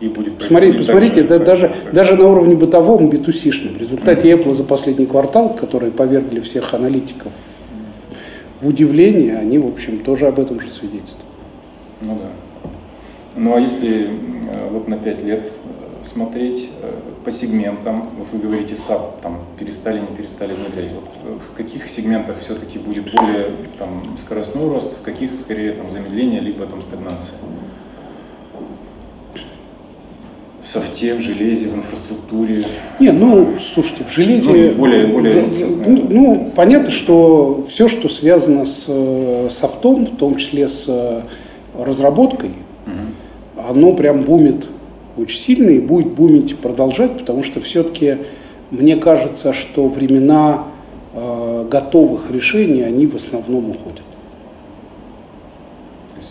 И 0.00 0.08
будет 0.08 0.38
Посмотрите, 0.38 0.74
происходить 0.74 1.12
посмотрите, 1.12 1.22
да, 1.22 1.38
же, 1.38 1.44
даже, 1.44 1.74
даже 1.92 2.16
на 2.16 2.28
уровне 2.28 2.56
бытовом, 2.56 3.08
B2C-шном. 3.08 3.74
В 3.74 3.78
результате 3.78 4.30
Apple 4.32 4.54
за 4.54 4.64
последний 4.64 5.06
квартал, 5.06 5.54
которые 5.54 5.92
повергли 5.92 6.40
всех 6.40 6.74
аналитиков 6.74 7.32
в 8.60 8.68
удивление, 8.68 9.36
они, 9.38 9.58
в 9.58 9.66
общем, 9.66 10.00
тоже 10.00 10.26
об 10.26 10.40
этом 10.40 10.58
же 10.58 10.70
свидетельствуют. 10.70 11.24
Ну 12.00 12.18
да. 12.20 12.70
Ну 13.36 13.54
а 13.54 13.60
если 13.60 14.06
э, 14.06 14.68
вот 14.70 14.88
на 14.88 14.96
5 14.96 15.22
лет 15.24 15.50
э, 15.50 16.04
смотреть 16.04 16.70
э, 16.80 16.92
по 17.24 17.30
сегментам, 17.30 18.08
вот 18.16 18.28
вы 18.32 18.38
говорите 18.38 18.74
SAP, 18.74 19.22
там 19.22 19.40
перестали, 19.58 20.00
не 20.00 20.16
перестали 20.16 20.54
внедрять, 20.54 20.92
вот 20.92 21.38
в 21.40 21.56
каких 21.56 21.88
сегментах 21.88 22.38
все-таки 22.40 22.78
будет 22.78 23.12
более 23.12 23.50
там, 23.78 24.02
скоростной 24.18 24.68
рост, 24.68 24.92
в 24.98 25.02
каких 25.02 25.30
скорее 25.40 25.72
там 25.72 25.90
замедление, 25.90 26.40
либо 26.40 26.66
там 26.66 26.82
стагнация? 26.82 27.38
Софте, 30.74 31.14
в 31.14 31.20
железе, 31.20 31.68
в 31.68 31.76
инфраструктуре. 31.76 32.62
Не, 32.98 33.12
ну, 33.12 33.54
слушайте, 33.60 34.04
в 34.04 34.12
железе... 34.12 34.50
Ну, 34.50 34.74
более- 34.74 35.06
более, 35.06 35.44
ну, 35.86 36.06
ну, 36.10 36.52
понятно, 36.54 36.90
что 36.90 37.64
все, 37.68 37.86
что 37.88 38.08
связано 38.08 38.64
с 38.64 38.84
э, 38.88 39.48
софтом, 39.50 40.04
в 40.04 40.16
том 40.16 40.34
числе 40.36 40.66
с 40.66 40.84
э, 40.88 41.22
разработкой, 41.78 42.50
оно 43.56 43.92
прям 43.92 44.22
бумит 44.24 44.66
очень 45.16 45.38
сильно 45.38 45.70
и 45.70 45.78
будет 45.78 46.08
бумить 46.08 46.56
продолжать, 46.58 47.18
потому 47.18 47.42
что 47.42 47.60
все-таки 47.60 48.18
мне 48.70 48.96
кажется, 48.96 49.52
что 49.52 49.86
времена 49.88 50.64
э, 51.14 51.66
готовых 51.70 52.30
решений, 52.30 52.82
они 52.82 53.06
в 53.06 53.14
основном 53.14 53.70
уходят. 53.70 54.02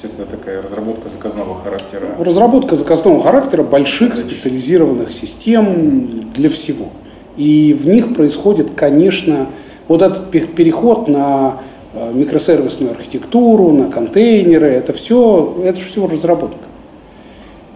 Это 0.04 0.26
такая 0.26 0.62
разработка 0.62 1.08
заказного 1.08 1.56
характера. 1.56 2.16
Разработка 2.20 2.76
заказного 2.76 3.24
характера 3.24 3.64
больших 3.64 4.18
специализированных 4.18 5.14
систем 5.14 6.30
для 6.34 6.50
всего. 6.50 6.90
И 7.38 7.74
в 7.74 7.88
них 7.88 8.14
происходит, 8.14 8.72
конечно, 8.76 9.48
вот 9.88 10.02
этот 10.02 10.30
пе- 10.30 10.42
переход 10.42 11.08
на 11.08 11.62
э, 11.94 12.12
микросервисную 12.14 12.92
архитектуру, 12.92 13.72
на 13.72 13.90
контейнеры, 13.90 14.68
это 14.68 14.92
все, 14.92 15.56
это 15.64 15.80
все 15.80 16.06
разработка. 16.06 16.66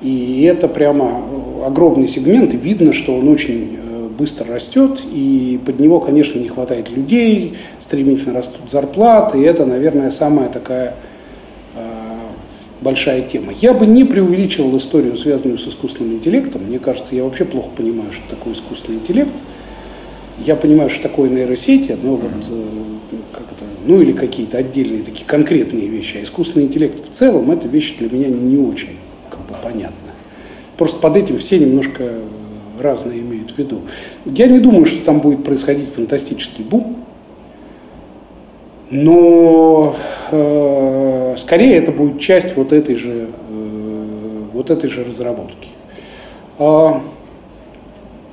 И 0.01 0.43
это 0.43 0.67
прямо 0.67 1.23
огромный 1.65 2.09
сегмент, 2.09 2.53
и 2.53 2.57
видно, 2.57 2.91
что 2.91 3.15
он 3.15 3.29
очень 3.29 3.79
э, 3.79 4.07
быстро 4.09 4.53
растет, 4.53 5.01
и 5.11 5.59
под 5.65 5.79
него, 5.79 6.01
конечно, 6.01 6.39
не 6.39 6.49
хватает 6.49 6.91
людей, 6.91 7.55
стремительно 7.79 8.33
растут 8.33 8.69
зарплаты, 8.69 9.39
и 9.39 9.43
это, 9.43 9.65
наверное, 9.65 10.11
самая 10.11 10.49
такая 10.49 10.89
э, 10.89 10.93
большая 12.87 13.21
тема. 13.21 13.51
Я 13.51 13.73
бы 13.73 13.85
не 13.85 14.05
преувеличивал 14.05 14.77
историю, 14.77 15.17
связанную 15.17 15.57
с 15.57 15.67
искусственным 15.67 16.13
интеллектом. 16.13 16.63
Мне 16.63 16.79
кажется, 16.79 17.15
я 17.15 17.25
вообще 17.25 17.43
плохо 17.43 17.67
понимаю, 17.75 18.13
что 18.13 18.23
такое 18.29 18.53
искусственный 18.53 18.99
интеллект. 18.99 19.31
Я 20.45 20.55
понимаю, 20.55 20.89
что 20.89 21.03
такое 21.03 21.29
нейросети, 21.29 21.97
но 22.01 22.15
вот 22.15 22.31
э, 22.49 23.17
как 23.33 23.43
это, 23.51 23.65
ну 23.85 24.01
или 24.01 24.13
какие-то 24.13 24.59
отдельные 24.59 25.03
такие 25.03 25.25
конкретные 25.25 25.89
вещи. 25.89 26.15
А 26.15 26.23
искусственный 26.23 26.63
интеллект 26.67 27.03
в 27.03 27.09
целом 27.09 27.51
это 27.51 27.67
вещи 27.67 27.97
для 27.99 28.09
меня 28.09 28.29
не 28.29 28.55
очень 28.55 28.95
как 29.29 29.41
бы, 29.41 29.55
понятны. 29.61 30.11
Просто 30.77 31.01
под 31.01 31.17
этим 31.17 31.39
все 31.39 31.59
немножко 31.59 32.19
разное 32.79 33.17
имеют 33.17 33.51
в 33.51 33.57
виду. 33.57 33.81
Я 34.23 34.47
не 34.47 34.59
думаю, 34.59 34.85
что 34.85 35.03
там 35.03 35.19
будет 35.19 35.43
происходить 35.43 35.89
фантастический 35.89 36.63
бум, 36.63 37.03
но 38.89 39.93
э, 40.31 41.06
скорее 41.37 41.77
это 41.77 41.91
будет 41.91 42.19
часть 42.19 42.55
вот 42.55 42.73
этой 42.73 42.95
же, 42.95 43.29
э, 43.49 44.43
вот 44.53 44.69
этой 44.69 44.89
же 44.89 45.03
разработки. 45.03 45.69
А, 46.59 47.01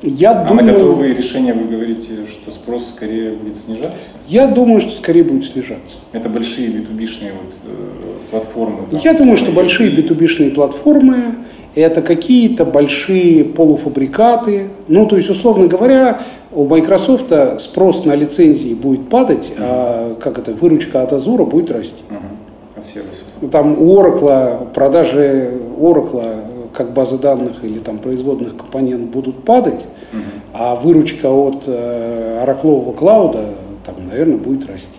я 0.03 0.33
а 0.33 0.49
думаю, 0.49 0.67
на 0.67 0.73
готовые 0.73 1.15
решения 1.15 1.55
вы 1.55 1.65
говорите, 1.65 2.27
что 2.27 2.51
спрос 2.51 2.91
скорее 2.91 3.33
будет 3.33 3.57
снижаться? 3.57 3.99
Я 4.29 4.47
думаю, 4.47 4.81
что 4.81 4.93
скорее 4.93 5.25
будет 5.25 5.45
снижаться. 5.45 5.97
Это 6.13 6.29
большие 6.29 6.69
B2B-шные 6.69 7.33
вот, 7.33 7.55
э, 7.65 8.31
платформы? 8.31 8.87
Там, 8.91 9.01
я 9.03 9.15
думаю, 9.15 9.37
что 9.37 9.51
большие 9.53 9.91
B2B-шные 9.91 10.51
платформы 10.51 11.37
это 11.75 12.03
какие-то 12.03 12.65
большие 12.65 13.45
полуфабрикаты. 13.45 14.69
Ну, 14.89 15.07
то 15.07 15.17
есть, 15.17 15.29
условно 15.31 15.67
говоря, 15.67 16.21
у 16.53 16.67
Microsoft 16.67 17.33
спрос 17.59 18.05
на 18.05 18.15
лицензии 18.15 18.75
будет 18.75 19.09
падать, 19.09 19.51
mm-hmm. 19.51 19.61
а 19.61 20.15
как 20.21 20.39
это, 20.39 20.53
выручка 20.53 21.03
от 21.03 21.13
Azure 21.13 21.45
будет 21.45 21.73
расти. 21.73 22.03
Mm-hmm. 22.09 22.44
Сервисов. 22.87 23.51
Там 23.51 23.81
у 23.81 24.01
Oracle, 24.01 24.73
продажи 24.73 25.53
Oracle 25.79 26.71
как 26.73 26.93
базы 26.93 27.19
данных 27.19 27.65
или 27.65 27.79
там 27.79 27.99
производных 27.99 28.57
компонент 28.57 29.11
будут 29.11 29.45
падать, 29.45 29.85
угу. 30.13 30.23
а 30.53 30.75
выручка 30.75 31.31
от 31.31 31.65
э, 31.67 32.41
ораклового 32.43 32.93
клауда 32.93 33.51
там, 33.85 33.95
наверное, 34.09 34.39
будет 34.39 34.69
расти. 34.69 34.99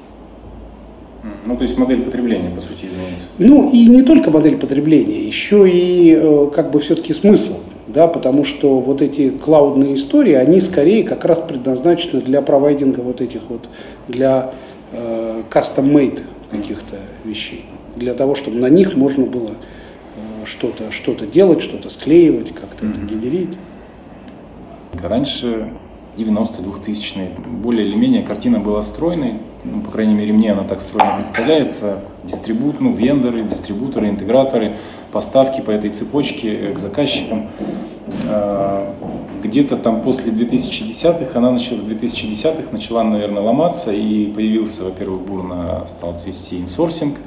Ну, 1.46 1.58
то 1.58 1.64
есть 1.64 1.78
модель 1.78 2.04
потребления, 2.04 2.50
по 2.50 2.62
сути, 2.62 2.86
изменится. 2.86 3.28
Ну, 3.38 3.70
и 3.70 3.88
не 3.88 4.04
только 4.04 4.32
модель 4.32 4.58
потребления, 4.58 5.22
еще 5.22 5.70
и 5.70 6.16
э, 6.16 6.50
как 6.54 6.72
бы 6.72 6.80
все-таки 6.80 7.14
смысл. 7.14 7.56
Да, 7.88 8.08
потому 8.08 8.44
что 8.44 8.80
вот 8.80 9.02
эти 9.02 9.30
клаудные 9.30 9.94
истории, 9.94 10.34
они 10.34 10.60
скорее 10.60 11.04
как 11.04 11.24
раз 11.24 11.40
предназначены 11.40 12.22
для 12.22 12.42
провайдинга 12.42 13.02
вот 13.02 13.22
этих 13.22 13.42
вот, 13.48 13.70
для 14.08 14.54
э, 14.92 15.44
custom-made 15.52 16.24
каких-то 16.50 16.96
вещей. 17.24 17.66
Для 17.96 18.14
того, 18.14 18.36
чтобы 18.36 18.58
на 18.58 18.70
них 18.70 18.96
можно 18.96 19.26
было 19.26 19.52
что-то 20.46 20.92
что 20.92 21.14
делать, 21.26 21.62
что-то 21.62 21.90
склеивать, 21.90 22.54
как-то 22.54 22.86
mm-hmm. 22.86 22.92
это 22.92 23.16
генерить. 23.16 23.58
Раньше 25.02 25.70
90-2000-е 26.18 27.32
более 27.62 27.88
или 27.88 27.96
менее 27.96 28.24
картина 28.24 28.60
была 28.60 28.82
стройной, 28.84 29.36
ну, 29.64 29.82
по 29.82 29.92
крайней 29.92 30.14
мере 30.14 30.32
мне 30.32 30.54
она 30.54 30.64
так 30.64 30.82
стройно 30.82 31.16
представляется, 31.18 32.00
дистрибут, 32.24 32.80
ну, 32.80 32.94
вендоры, 32.94 33.44
дистрибуторы, 33.44 34.10
интеграторы, 34.10 34.78
поставки 35.12 35.62
по 35.62 35.72
этой 35.72 35.90
цепочке 35.90 36.72
к 36.74 36.80
заказчикам. 36.80 37.48
А, 38.30 38.94
где-то 39.44 39.78
там 39.78 40.02
после 40.02 40.32
2010-х, 40.32 41.38
она 41.38 41.52
начала, 41.52 41.80
в 41.80 41.90
2010-х 41.90 42.72
начала, 42.72 43.04
наверное, 43.04 43.42
ломаться, 43.42 43.92
и 43.92 44.28
появился, 44.28 44.86
во-первых, 44.86 45.22
бурно 45.22 45.86
стал 45.90 46.18
цвести 46.18 46.60
инсорсинг, 46.60 47.18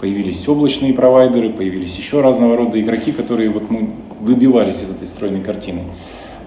появились 0.00 0.48
облачные 0.48 0.94
провайдеры, 0.94 1.50
появились 1.50 1.96
еще 1.96 2.20
разного 2.20 2.56
рода 2.56 2.80
игроки, 2.80 3.12
которые 3.12 3.50
вот, 3.50 3.70
ну, 3.70 3.90
выбивались 4.20 4.82
из 4.82 4.90
этой 4.90 5.06
стройной 5.06 5.42
картины. 5.42 5.82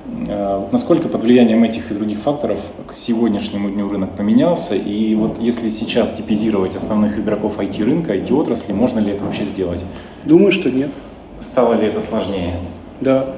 Вот 0.06 0.72
насколько 0.72 1.08
под 1.08 1.24
влиянием 1.24 1.64
этих 1.64 1.92
и 1.92 1.94
других 1.94 2.20
факторов 2.20 2.60
к 2.88 2.96
сегодняшнему 2.96 3.70
дню 3.70 3.90
рынок 3.90 4.16
поменялся, 4.18 4.76
и 4.76 5.16
вот 5.16 5.40
если 5.40 5.70
сейчас 5.70 6.14
типизировать 6.14 6.76
основных 6.76 7.18
игроков 7.18 7.58
IT-рынка, 7.60 8.16
IT-отрасли, 8.16 8.74
можно 8.74 9.00
ли 9.00 9.12
это 9.12 9.24
вообще 9.24 9.44
сделать? 9.44 9.82
Думаю, 10.24 10.52
что 10.52 10.70
нет. 10.70 10.92
Стало 11.40 11.74
ли 11.74 11.88
это 11.88 12.00
сложнее? 12.00 12.56
Да. 13.02 13.36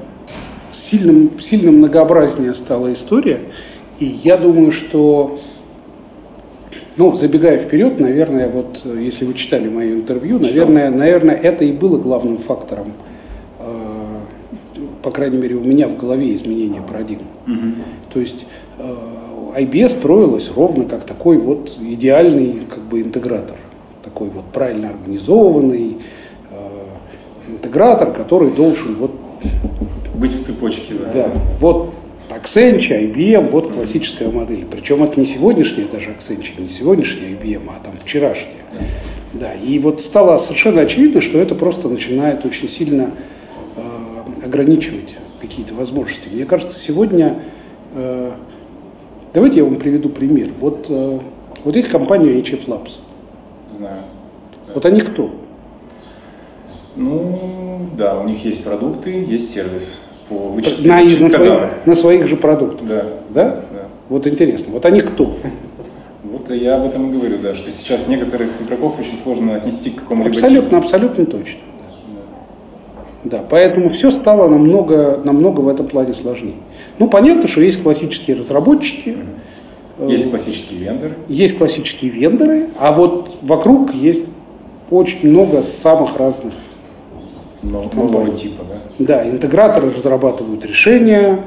Сильно, 0.72 1.40
сильно 1.40 1.72
многообразнее 1.72 2.52
стала 2.54 2.92
история, 2.92 3.40
и 3.98 4.04
я 4.04 4.36
думаю, 4.36 4.72
что 4.72 5.38
ну, 6.96 7.14
забегая 7.14 7.58
вперед, 7.58 8.00
наверное, 8.00 8.48
вот 8.48 8.82
если 8.84 9.24
вы 9.26 9.34
читали 9.34 9.68
мое 9.68 9.94
интервью, 9.94 10.38
наверное, 10.38 10.90
наверное, 10.90 11.34
это 11.34 11.64
и 11.64 11.72
было 11.72 11.98
главным 11.98 12.38
фактором, 12.38 12.92
э, 13.58 14.20
по 15.02 15.10
крайней 15.10 15.36
мере, 15.36 15.56
у 15.56 15.64
меня 15.64 15.88
в 15.88 15.96
голове 15.96 16.34
изменения 16.34 16.80
парадигмы. 16.80 17.26
Угу. 17.46 17.74
То 18.14 18.20
есть 18.20 18.46
э, 18.78 18.94
IBS 19.56 19.88
строилась 19.90 20.50
ровно 20.50 20.84
как 20.84 21.04
такой 21.04 21.36
вот 21.36 21.76
идеальный 21.80 22.66
как 22.68 22.82
бы 22.84 23.02
интегратор, 23.02 23.56
такой 24.02 24.28
вот 24.28 24.44
правильно 24.46 24.88
организованный 24.88 25.98
э, 26.50 27.52
интегратор, 27.52 28.12
который 28.12 28.50
должен 28.50 28.96
вот 28.96 29.12
быть 30.14 30.32
в 30.32 30.44
цепочке, 30.44 30.94
да. 30.94 31.12
Да, 31.12 31.32
вот 31.60 31.90
Accenture, 32.30 33.12
IBM, 33.12 33.50
вот 33.50 33.65
классическая 33.76 34.30
модель. 34.30 34.64
Причем 34.70 35.04
это 35.04 35.20
не 35.20 35.26
сегодняшняя 35.26 35.86
даже 35.86 36.10
Accenture, 36.10 36.60
не 36.60 36.68
сегодняшняя 36.68 37.32
IBM, 37.32 37.68
а 37.68 37.84
там 37.84 37.94
вчерашняя. 37.98 38.64
Да, 39.34 39.52
и 39.52 39.78
вот 39.78 40.00
стало 40.00 40.38
совершенно 40.38 40.80
очевидно, 40.80 41.20
что 41.20 41.38
это 41.38 41.54
просто 41.54 41.90
начинает 41.90 42.46
очень 42.46 42.68
сильно 42.68 43.10
э, 43.76 44.44
ограничивать 44.46 45.14
какие-то 45.42 45.74
возможности. 45.74 46.28
Мне 46.28 46.46
кажется, 46.46 46.78
сегодня, 46.78 47.42
э, 47.94 48.32
давайте 49.34 49.58
я 49.58 49.64
вам 49.64 49.76
приведу 49.76 50.08
пример. 50.08 50.48
Вот, 50.58 50.86
э, 50.88 51.18
вот 51.62 51.76
есть 51.76 51.88
компания 51.90 52.40
HF 52.40 52.66
Labs. 52.66 52.92
Знаю. 53.76 54.04
Вот 54.74 54.86
они 54.86 55.00
кто? 55.00 55.30
Ну, 56.96 57.90
да, 57.98 58.18
у 58.18 58.26
них 58.26 58.42
есть 58.42 58.64
продукты, 58.64 59.10
есть 59.10 59.52
сервис 59.52 60.00
по 60.28 60.34
вычислению 60.34 61.16
на, 61.16 61.24
на, 61.24 61.30
своих, 61.30 61.70
на 61.86 61.94
своих 61.94 62.28
же 62.28 62.36
продуктах. 62.36 62.88
Да. 62.88 63.04
да. 63.30 63.44
Да? 63.44 63.62
Вот 64.08 64.26
интересно. 64.26 64.72
Вот 64.72 64.84
они 64.86 65.00
кто? 65.00 65.36
Вот 66.24 66.50
я 66.50 66.76
об 66.76 66.86
этом 66.86 67.10
и 67.10 67.16
говорю, 67.16 67.38
да, 67.38 67.54
что 67.54 67.70
сейчас 67.70 68.08
некоторых 68.08 68.50
игроков 68.60 68.98
очень 68.98 69.18
сложно 69.22 69.54
отнести 69.56 69.90
к 69.90 69.96
какому-либо... 69.96 70.34
Абсолютно, 70.34 70.78
абсолютно 70.78 71.26
точно. 71.26 71.60
Да, 73.24 73.44
поэтому 73.48 73.88
все 73.88 74.10
стало 74.10 74.48
намного, 74.48 75.20
намного 75.24 75.60
в 75.60 75.68
этом 75.68 75.86
плане 75.86 76.14
сложнее. 76.14 76.54
Ну, 76.98 77.08
понятно, 77.08 77.48
что 77.48 77.60
есть 77.60 77.82
классические 77.82 78.36
разработчики. 78.36 79.16
Есть 80.06 80.30
классические 80.30 80.78
вендоры. 80.80 81.14
Есть 81.28 81.58
классические 81.58 82.10
вендоры, 82.10 82.68
а 82.78 82.92
вот 82.92 83.30
вокруг 83.42 83.94
есть 83.94 84.26
очень 84.90 85.28
много 85.28 85.62
самых 85.62 86.16
разных 86.16 86.52
нового 87.70 88.30
типа, 88.30 88.64
да? 88.68 89.04
Да, 89.22 89.28
интеграторы 89.28 89.90
разрабатывают 89.90 90.64
решения, 90.64 91.42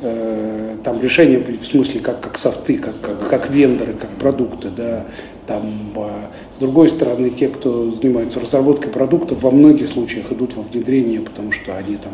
э, 0.00 0.76
там 0.84 1.00
решения 1.00 1.38
в 1.38 1.64
смысле 1.64 2.00
как, 2.00 2.20
как 2.20 2.36
софты, 2.36 2.78
как, 2.78 3.00
как, 3.00 3.28
как 3.28 3.50
вендоры, 3.50 3.94
как 3.94 4.10
продукты, 4.10 4.68
да, 4.76 5.04
там, 5.46 5.64
э, 5.96 6.08
с 6.56 6.60
другой 6.60 6.88
стороны, 6.88 7.30
те, 7.30 7.48
кто 7.48 7.90
занимаются 7.90 8.40
разработкой 8.40 8.90
продуктов, 8.90 9.42
во 9.42 9.50
многих 9.50 9.88
случаях 9.88 10.30
идут 10.32 10.56
во 10.56 10.62
внедрение, 10.62 11.20
потому 11.20 11.52
что 11.52 11.76
они 11.76 11.96
там 11.96 12.12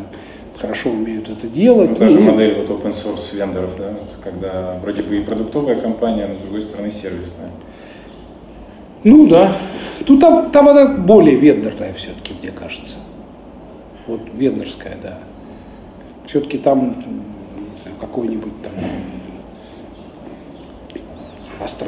хорошо 0.59 0.89
умеют 0.89 1.29
это 1.29 1.47
делать. 1.47 1.91
Ну, 1.91 1.95
та 1.95 2.09
же 2.09 2.19
модель 2.19 2.65
вот 2.65 2.79
open 2.79 2.93
source 2.93 3.35
вендоров, 3.35 3.71
да, 3.77 3.89
вот, 3.89 4.23
когда 4.23 4.77
вроде 4.81 5.01
бы 5.03 5.17
и 5.17 5.21
продуктовая 5.21 5.79
компания, 5.79 6.27
но 6.27 6.35
с 6.35 6.37
другой 6.39 6.61
стороны 6.63 6.91
сервисная. 6.91 7.51
Ну 9.03 9.27
да. 9.27 9.55
Тут 10.05 10.19
там, 10.19 10.51
там 10.51 10.67
она 10.67 10.85
более 10.85 11.35
вендорная 11.35 11.93
все-таки, 11.93 12.33
мне 12.41 12.51
кажется 12.51 12.95
вот 14.09 14.21
вендорская, 14.33 14.97
да. 15.01 15.19
Все-таки 16.25 16.57
там 16.57 17.03
какой-нибудь 17.99 18.61
там 18.61 18.73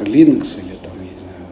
Linux 0.04 0.58
или 0.60 0.76
там, 0.82 0.92
я 0.98 1.10
не 1.10 1.20
знаю, 1.22 1.48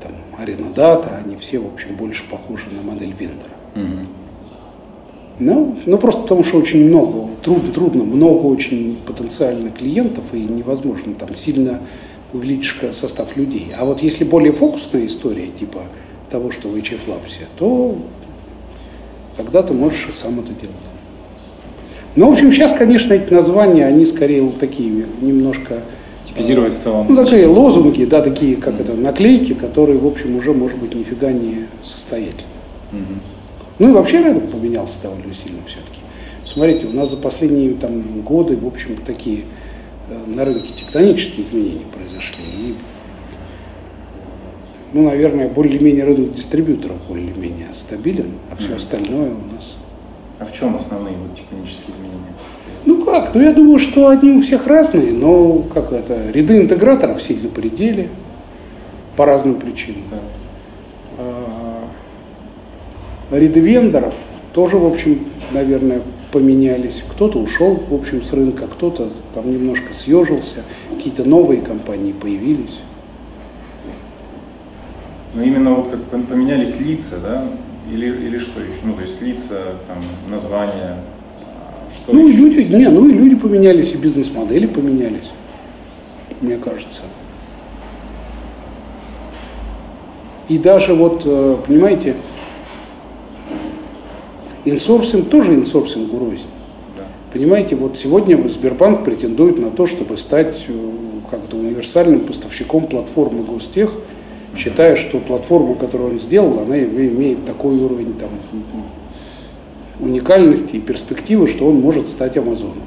там 0.00 0.72
Data, 0.72 1.22
они 1.24 1.36
все, 1.36 1.58
в 1.58 1.66
общем, 1.66 1.96
больше 1.96 2.24
похожи 2.28 2.64
на 2.70 2.82
модель 2.82 3.14
вендора. 3.18 3.54
Угу. 3.74 4.06
Ну, 5.38 5.76
ну, 5.84 5.98
просто 5.98 6.22
потому 6.22 6.42
что 6.44 6.58
очень 6.58 6.86
много, 6.86 7.28
трудно, 7.42 7.72
трудно, 7.72 8.04
много 8.04 8.46
очень 8.46 8.98
потенциальных 9.06 9.74
клиентов, 9.74 10.32
и 10.32 10.38
невозможно 10.38 11.14
там 11.14 11.34
сильно 11.34 11.80
увеличить 12.32 12.96
состав 12.96 13.36
людей. 13.36 13.68
А 13.78 13.84
вот 13.84 14.02
если 14.02 14.24
более 14.24 14.52
фокусная 14.52 15.04
история, 15.06 15.48
типа 15.48 15.82
того, 16.30 16.50
что 16.50 16.68
в 16.68 16.76
HF 16.76 17.00
Labs, 17.06 17.38
то 17.58 17.96
тогда 19.36 19.62
ты 19.62 19.74
можешь 19.74 20.06
и 20.08 20.12
сам 20.12 20.40
это 20.40 20.48
делать. 20.52 20.76
Ну, 22.16 22.28
в 22.28 22.32
общем, 22.32 22.50
сейчас, 22.50 22.72
конечно, 22.72 23.12
эти 23.12 23.32
названия, 23.32 23.84
они 23.84 24.06
скорее 24.06 24.50
такие 24.58 25.06
немножко... 25.20 25.80
Типизировать 26.26 26.72
стало. 26.72 27.04
Ну, 27.08 27.16
такие 27.24 27.46
лозунги, 27.46 28.04
да, 28.04 28.22
такие, 28.22 28.56
как 28.56 28.80
это, 28.80 28.94
наклейки, 28.94 29.52
которые, 29.54 29.98
в 29.98 30.06
общем, 30.06 30.36
уже, 30.36 30.52
может 30.52 30.78
быть, 30.78 30.94
нифига 30.94 31.30
не 31.32 31.66
состоятельны. 31.82 32.42
Мгм. 32.92 33.20
Ну 33.78 33.90
и 33.90 33.92
вообще 33.92 34.20
рынок 34.20 34.50
поменялся 34.50 34.94
довольно 35.02 35.34
сильно 35.34 35.58
все-таки. 35.66 36.00
Смотрите, 36.46 36.86
у 36.86 36.92
нас 36.92 37.10
за 37.10 37.16
последние 37.16 37.74
там, 37.74 38.22
годы, 38.22 38.56
в 38.56 38.66
общем, 38.66 38.96
такие 38.96 39.42
э, 40.08 40.18
на 40.26 40.44
рынке 40.46 40.72
тектонические 40.74 41.46
изменения 41.46 41.84
произошли. 41.94 42.42
И, 42.44 42.72
в- 42.72 42.95
ну, 44.96 45.02
наверное, 45.02 45.48
более-менее 45.48 46.04
рынок 46.04 46.34
дистрибьюторов 46.34 46.96
более-менее 47.06 47.66
стабилен, 47.74 48.30
а 48.50 48.56
все 48.56 48.76
остальное 48.76 49.28
у 49.28 49.54
нас 49.54 49.76
А 50.38 50.46
в 50.46 50.52
чем 50.52 50.74
основные 50.74 51.14
вот 51.18 51.36
тектонические 51.36 51.94
изменения? 51.94 52.32
Ну 52.86 53.04
как? 53.04 53.34
Ну 53.34 53.42
я 53.42 53.52
думаю, 53.52 53.78
что 53.78 54.08
они 54.08 54.30
у 54.30 54.40
всех 54.40 54.66
разные, 54.66 55.12
но 55.12 55.58
как 55.74 55.92
это, 55.92 56.30
ряды 56.30 56.56
интеграторов 56.56 57.20
сильно 57.20 57.50
поредели 57.50 58.08
по 59.16 59.26
разным 59.26 59.56
причинам. 59.56 60.02
Да. 60.10 60.18
А, 61.18 63.36
Ряды 63.36 63.60
вендоров 63.60 64.14
тоже, 64.54 64.78
в 64.78 64.86
общем, 64.86 65.26
наверное, 65.50 66.00
поменялись. 66.32 67.04
Кто-то 67.10 67.38
ушел, 67.38 67.82
в 67.88 67.92
общем, 67.92 68.22
с 68.22 68.32
рынка, 68.32 68.66
кто-то 68.66 69.10
там 69.34 69.52
немножко 69.52 69.92
съежился, 69.92 70.62
какие-то 70.94 71.24
новые 71.24 71.60
компании 71.60 72.12
появились. 72.12 72.78
Но 75.36 75.42
именно 75.42 75.74
вот 75.74 75.90
как 75.90 76.00
пом- 76.10 76.26
поменялись 76.26 76.80
лица, 76.80 77.18
да? 77.22 77.46
Или, 77.92 78.06
или 78.06 78.38
что 78.38 78.58
еще? 78.60 78.72
Ну, 78.84 78.94
то 78.94 79.02
есть 79.02 79.20
лица, 79.20 79.60
там, 79.86 79.98
названия. 80.30 80.96
Что 81.92 82.12
Ну 82.14 82.26
еще? 82.26 82.38
люди, 82.38 82.60
не, 82.74 82.88
ну 82.88 83.06
и 83.06 83.12
люди 83.12 83.36
поменялись, 83.36 83.92
и 83.92 83.98
бизнес-модели 83.98 84.66
поменялись, 84.66 85.30
мне 86.40 86.56
кажется. 86.56 87.02
И 90.48 90.56
даже 90.58 90.94
вот, 90.94 91.22
э, 91.26 91.56
понимаете, 91.66 92.14
инсорсинг 94.64 95.28
тоже 95.28 95.54
инсорсинг 95.54 96.12
рознь. 96.12 96.46
Да. 96.96 97.04
Понимаете, 97.32 97.76
вот 97.76 97.98
сегодня 97.98 98.48
Сбербанк 98.48 99.04
претендует 99.04 99.58
на 99.58 99.70
то, 99.70 99.86
чтобы 99.86 100.16
стать 100.16 100.64
э, 100.68 100.72
как-то 101.30 101.56
универсальным 101.56 102.20
поставщиком 102.20 102.86
платформы 102.86 103.42
Гостех, 103.42 103.92
считая, 104.56 104.96
что 104.96 105.18
платформу, 105.18 105.74
которую 105.74 106.12
он 106.12 106.20
сделал, 106.20 106.58
она 106.60 106.78
имеет 106.78 107.44
такой 107.44 107.76
уровень 107.76 108.14
там, 108.14 108.30
уникальности 110.00 110.76
и 110.76 110.80
перспективы, 110.80 111.46
что 111.46 111.66
он 111.68 111.80
может 111.80 112.08
стать 112.08 112.36
Амазоном. 112.36 112.82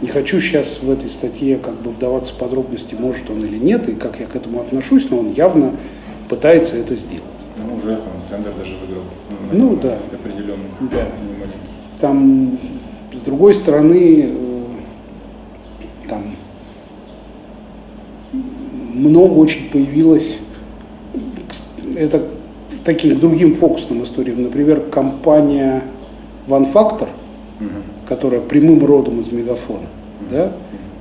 Не 0.00 0.08
хочу 0.08 0.38
сейчас 0.40 0.78
в 0.80 0.90
этой 0.90 1.10
статье 1.10 1.58
как 1.58 1.74
бы 1.80 1.90
вдаваться 1.90 2.32
в 2.32 2.36
подробности, 2.36 2.94
может 2.98 3.30
он 3.30 3.44
или 3.44 3.58
нет, 3.58 3.88
и 3.88 3.94
как 3.94 4.20
я 4.20 4.26
к 4.26 4.36
этому 4.36 4.60
отношусь, 4.60 5.10
но 5.10 5.18
он 5.18 5.32
явно 5.32 5.74
пытается 6.28 6.76
это 6.76 6.94
сделать. 6.94 7.24
Ну, 7.56 7.76
уже 7.76 7.96
там 7.96 8.12
тендер 8.30 8.52
даже 8.56 8.76
выиграл. 8.76 9.02
Ну, 9.52 9.76
какой-то 9.76 9.98
да. 10.10 10.16
Определенный. 10.16 10.68
Да. 10.92 11.06
Там, 12.00 12.58
с 13.12 13.20
другой 13.22 13.54
стороны, 13.54 14.26
э, 14.28 14.62
там 16.08 16.36
много 18.94 19.34
очень 19.34 19.68
появилось, 19.70 20.38
это 21.98 22.22
таким 22.84 23.18
другим 23.18 23.54
фокусным 23.54 24.04
историям. 24.04 24.42
Например, 24.42 24.80
компания 24.80 25.82
OneFactor, 26.46 27.08
Мгм. 27.60 27.82
которая 28.06 28.40
прямым 28.40 28.84
родом 28.84 29.20
из 29.20 29.32
Мегафона, 29.32 29.86
да, 30.30 30.52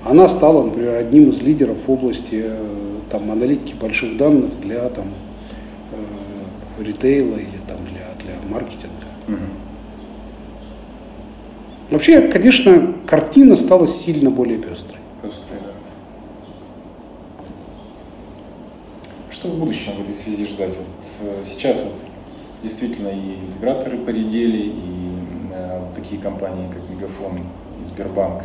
она 0.03 0.27
стала, 0.27 0.63
например, 0.63 0.95
одним 0.95 1.29
из 1.29 1.41
лидеров 1.41 1.88
в 1.88 1.91
области 1.91 2.43
э, 2.45 2.57
там, 3.12 3.29
аналитики 3.31 3.75
больших 3.79 4.17
данных 4.17 4.60
для 4.62 4.89
там, 4.89 5.05
э, 5.91 6.83
ритейла 6.83 7.36
или 7.36 7.60
там, 7.67 7.77
для, 7.91 8.07
для 8.23 8.36
маркетинга. 8.51 8.93
Вообще, 11.89 12.21
конечно, 12.27 12.95
картина 13.05 13.55
стала 13.55 13.88
сильно 13.88 14.29
более 14.29 14.57
пестрой. 14.57 14.99
Пестрый, 15.21 15.60
да. 15.63 15.71
Что 19.47 19.55
в 19.55 19.60
будущем 19.60 19.93
в 19.95 20.01
этой 20.01 20.13
связи 20.13 20.45
ждать? 20.45 20.73
Вот, 21.21 21.45
сейчас 21.45 21.77
вот 21.81 21.93
действительно 22.63 23.07
и 23.07 23.36
интеграторы 23.45 23.97
поредели, 23.97 24.57
и 24.57 25.12
э, 25.53 25.79
вот 25.79 25.95
такие 25.95 26.19
компании, 26.21 26.67
как 26.69 26.81
Мегафон 26.89 27.38
и 27.81 27.86
Сбербанк, 27.86 28.43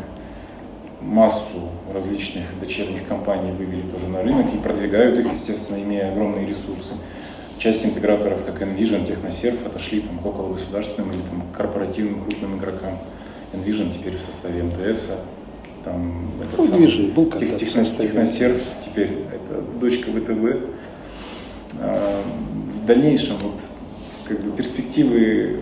массу 1.00 1.70
различных 1.92 2.44
дочерних 2.60 3.08
компаний 3.08 3.50
вывели 3.50 3.82
тоже 3.90 4.06
на 4.06 4.22
рынок 4.22 4.54
и 4.54 4.58
продвигают 4.58 5.18
их, 5.18 5.32
естественно, 5.32 5.82
имея 5.82 6.12
огромные 6.12 6.46
ресурсы. 6.46 6.92
Часть 7.58 7.84
интеграторов, 7.84 8.44
как 8.46 8.62
Envision, 8.62 9.04
Техносерв, 9.04 9.66
отошли 9.66 10.02
там, 10.02 10.20
к 10.20 10.26
около 10.26 10.52
государственным 10.52 11.14
или 11.14 11.22
там, 11.22 11.42
корпоративным 11.52 12.22
крупным 12.22 12.58
игрокам. 12.58 12.96
Envision 13.54 13.92
теперь 13.92 14.16
в 14.16 14.20
составе 14.24 14.62
МТС. 14.62 15.10
Там, 15.84 16.30
этот 16.40 16.58
Ну, 16.58 16.66
самый 16.68 17.06
был 17.08 17.24
Тех- 17.24 17.32
когда-то 17.40 17.56
в 17.56 17.58
Техно- 17.58 17.84
составе 17.84 18.08
Техносерв, 18.10 18.56
МТС. 18.58 18.66
теперь 18.86 19.10
это 19.34 19.62
дочка 19.80 20.12
ВТБ. 20.12 20.68
А, 21.80 22.22
В 22.82 22.86
дальнейшем 22.86 23.36
вот, 23.42 23.60
как 24.26 24.40
бы, 24.40 24.50
перспективы, 24.56 25.60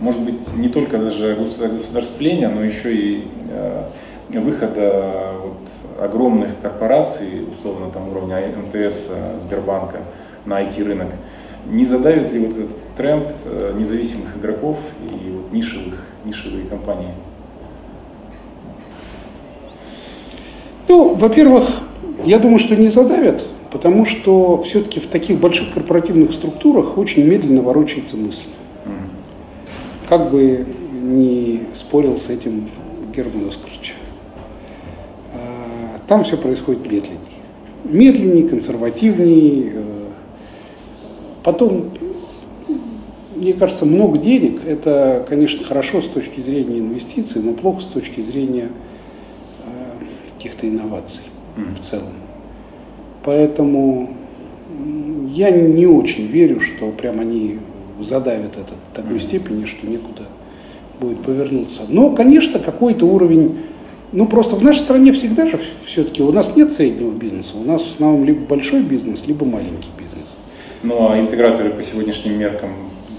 может 0.00 0.22
быть, 0.22 0.54
не 0.56 0.68
только 0.68 0.98
даже 0.98 1.34
гос- 1.34 1.78
государствления, 1.78 2.48
но 2.48 2.62
еще 2.64 2.94
и 2.94 3.24
а, 3.50 3.90
выхода 4.30 5.32
вот, 5.42 6.02
огромных 6.04 6.60
корпораций, 6.60 7.46
условно 7.50 7.90
там 7.90 8.08
уровня 8.08 8.42
МТС, 8.56 9.08
а, 9.10 9.38
Сбербанка 9.46 9.98
на 10.44 10.62
IT-рынок, 10.62 11.08
не 11.66 11.84
задавит 11.84 12.32
ли 12.32 12.38
вот 12.38 12.56
этот 12.56 12.76
тренд 12.96 13.32
независимых 13.76 14.36
игроков 14.36 14.78
и 15.02 15.30
вот 15.30 15.52
нишевых, 15.52 16.00
нишевые 16.24 16.64
компании? 16.64 17.10
Ну, 20.88 21.14
во-первых, 21.14 21.64
я 22.24 22.38
думаю, 22.38 22.58
что 22.58 22.76
не 22.76 22.88
задавят, 22.88 23.44
потому 23.76 24.06
что 24.06 24.62
все-таки 24.62 25.00
в 25.00 25.06
таких 25.06 25.38
больших 25.38 25.74
корпоративных 25.74 26.32
структурах 26.32 26.96
очень 26.96 27.26
медленно 27.26 27.60
ворочается 27.60 28.16
мысль. 28.16 28.46
Как 30.08 30.30
бы 30.30 30.64
не 31.02 31.60
спорил 31.74 32.16
с 32.16 32.30
этим 32.30 32.70
Герман 33.14 33.48
Оскарович. 33.48 33.94
А, 35.34 35.98
Там 36.08 36.24
все 36.24 36.38
происходит 36.38 36.90
медленнее. 36.90 37.18
Медленнее, 37.84 38.48
консервативнее. 38.48 39.72
э, 39.74 39.82
Потом, 41.44 41.90
мне 43.34 43.52
кажется, 43.52 43.84
много 43.84 44.16
денег– 44.16 44.62
это, 44.66 45.22
конечно, 45.28 45.66
хорошо 45.66 46.00
с 46.00 46.08
точки 46.08 46.40
зрения 46.40 46.78
инвестиций, 46.78 47.42
но 47.42 47.52
плохо 47.52 47.82
с 47.82 47.86
точки 47.86 48.22
зрения 48.22 48.70
э, 49.66 50.34
каких-то 50.34 50.66
инноваций 50.66 51.24
в 51.56 51.78
целом. 51.80 52.14
Поэтому 53.26 54.08
я 55.34 55.50
не 55.50 55.86
очень 55.86 56.28
верю, 56.28 56.60
что 56.60 56.90
прям 56.92 57.20
они 57.20 57.58
задавят 58.00 58.56
это 58.56 58.74
до 58.94 59.02
такой 59.02 59.18
степени, 59.18 59.64
что 59.64 59.86
некуда 59.86 60.22
будет 61.00 61.18
повернуться. 61.18 61.82
Но, 61.88 62.10
конечно, 62.10 62.60
какой-то 62.60 63.04
уровень, 63.04 63.58
ну 64.12 64.26
просто 64.26 64.54
в 64.56 64.62
нашей 64.62 64.78
стране 64.78 65.12
всегда 65.12 65.46
же 65.48 65.60
все-таки 65.84 66.22
у 66.22 66.30
нас 66.30 66.54
нет 66.56 66.72
среднего 66.72 67.10
бизнеса, 67.10 67.56
у 67.60 67.64
нас 67.64 67.82
в 67.82 67.94
основном 67.94 68.24
либо 68.24 68.46
большой 68.46 68.82
бизнес, 68.82 69.26
либо 69.26 69.44
маленький 69.44 69.90
бизнес. 69.98 70.36
Ну 70.84 71.10
а 71.10 71.18
интеграторы 71.18 71.70
по 71.70 71.82
сегодняшним 71.82 72.38
меркам, 72.38 72.70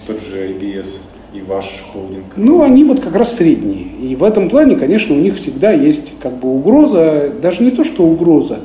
тот 0.07 0.21
же 0.21 0.47
IBS 0.53 0.87
и 1.33 1.41
ваш 1.41 1.83
холдинг. 1.91 2.25
Ну, 2.37 2.63
они 2.63 2.85
вот 2.85 3.01
как 3.01 3.13
раз 3.13 3.35
средние. 3.35 3.87
И 4.01 4.15
в 4.15 4.23
этом 4.23 4.49
плане, 4.49 4.77
конечно, 4.77 5.13
у 5.13 5.19
них 5.19 5.35
всегда 5.35 5.71
есть 5.73 6.13
как 6.21 6.37
бы 6.37 6.47
угроза, 6.47 7.29
даже 7.41 7.61
не 7.61 7.71
то, 7.71 7.83
что 7.83 8.03
угроза, 8.03 8.61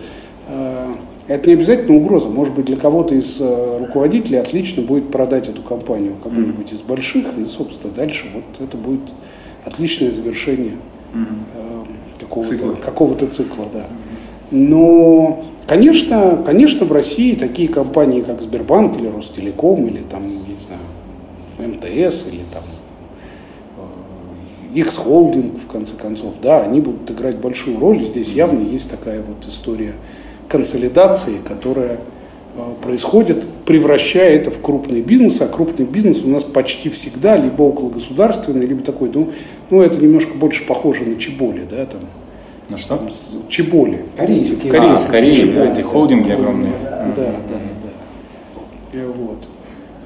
это 1.32 1.48
не 1.48 1.54
обязательно 1.54 1.96
угроза. 1.96 2.28
Может 2.28 2.54
быть, 2.54 2.66
для 2.66 2.76
кого-то 2.76 3.14
из 3.14 3.38
э, 3.40 3.78
руководителей 3.80 4.38
отлично 4.38 4.82
будет 4.82 5.10
продать 5.10 5.48
эту 5.48 5.62
компанию 5.62 6.14
кому-нибудь 6.22 6.72
из 6.72 6.82
больших, 6.82 7.26
и, 7.38 7.46
собственно, 7.46 7.92
дальше 7.92 8.26
вот 8.34 8.44
это 8.60 8.76
будет 8.76 9.14
отличное 9.64 10.12
завершение 10.12 10.74
э, 11.14 12.18
какого-то 12.20 12.50
Цикла. 12.50 12.72
какого-то 12.74 13.26
цикла, 13.28 13.66
да. 13.72 13.86
Но, 14.50 15.44
конечно, 15.66 16.42
конечно, 16.44 16.84
в 16.84 16.92
России 16.92 17.34
такие 17.34 17.68
компании, 17.68 18.20
как 18.20 18.42
Сбербанк 18.42 18.98
или 18.98 19.06
Ростелеком, 19.06 19.86
или 19.86 20.02
там, 20.02 20.24
не 20.26 20.56
знаю, 20.60 21.72
МТС, 21.72 22.26
или 22.26 22.42
там 22.52 22.64
э, 23.78 24.78
X-холдинг, 24.80 25.62
в 25.62 25.72
конце 25.72 25.96
концов, 25.96 26.34
да, 26.42 26.62
они 26.62 26.82
будут 26.82 27.10
играть 27.10 27.36
большую 27.38 27.78
роль. 27.78 28.04
Здесь 28.04 28.32
явно 28.32 28.60
есть 28.60 28.90
такая 28.90 29.22
вот 29.22 29.48
история 29.48 29.94
консолидации, 30.52 31.38
которая 31.38 31.98
происходит, 32.82 33.48
превращая 33.64 34.36
это 34.36 34.50
в 34.50 34.60
крупный 34.60 35.00
бизнес, 35.00 35.40
а 35.40 35.48
крупный 35.48 35.86
бизнес 35.86 36.22
у 36.22 36.28
нас 36.28 36.44
почти 36.44 36.90
всегда 36.90 37.36
либо 37.36 37.62
около 37.62 37.88
государственный, 37.88 38.66
либо 38.66 38.82
такой, 38.82 39.10
ну, 39.14 39.30
ну 39.70 39.80
это 39.80 39.98
немножко 39.98 40.34
больше 40.34 40.66
похоже 40.66 41.04
на 41.04 41.16
Чеболи, 41.16 41.66
да, 41.68 41.86
там. 41.86 42.02
На 42.68 42.78
что? 42.78 42.96
Там, 42.96 43.08
Чеболи. 43.48 44.04
Корейские. 44.16 44.70
В 44.70 44.74
а, 44.74 45.10
Корее, 45.10 45.46
да, 45.46 45.72
эти 45.72 45.80
холдинги 45.80 46.30
огромные. 46.30 46.72
Да, 47.16 47.34
да, 47.48 47.58
да. 48.92 48.98
Вот. 49.06 49.38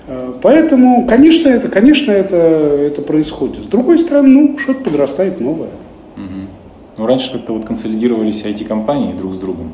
А, 0.06 0.38
поэтому, 0.40 1.06
конечно, 1.06 1.48
это, 1.48 1.68
конечно, 1.68 2.12
это, 2.12 2.37
это 2.37 3.02
происходит. 3.02 3.64
С 3.64 3.66
другой 3.66 3.98
стороны, 3.98 4.28
ну, 4.28 4.59
что-то 4.59 4.82
подрастает 4.82 5.40
новое. 5.40 5.70
Угу. 6.16 6.98
Ну, 6.98 7.06
раньше 7.06 7.32
как-то 7.32 7.54
вот 7.54 7.66
консолидировались 7.66 8.42
IT-компании 8.44 9.12
друг 9.12 9.35
с 9.35 9.38
другом. 9.38 9.72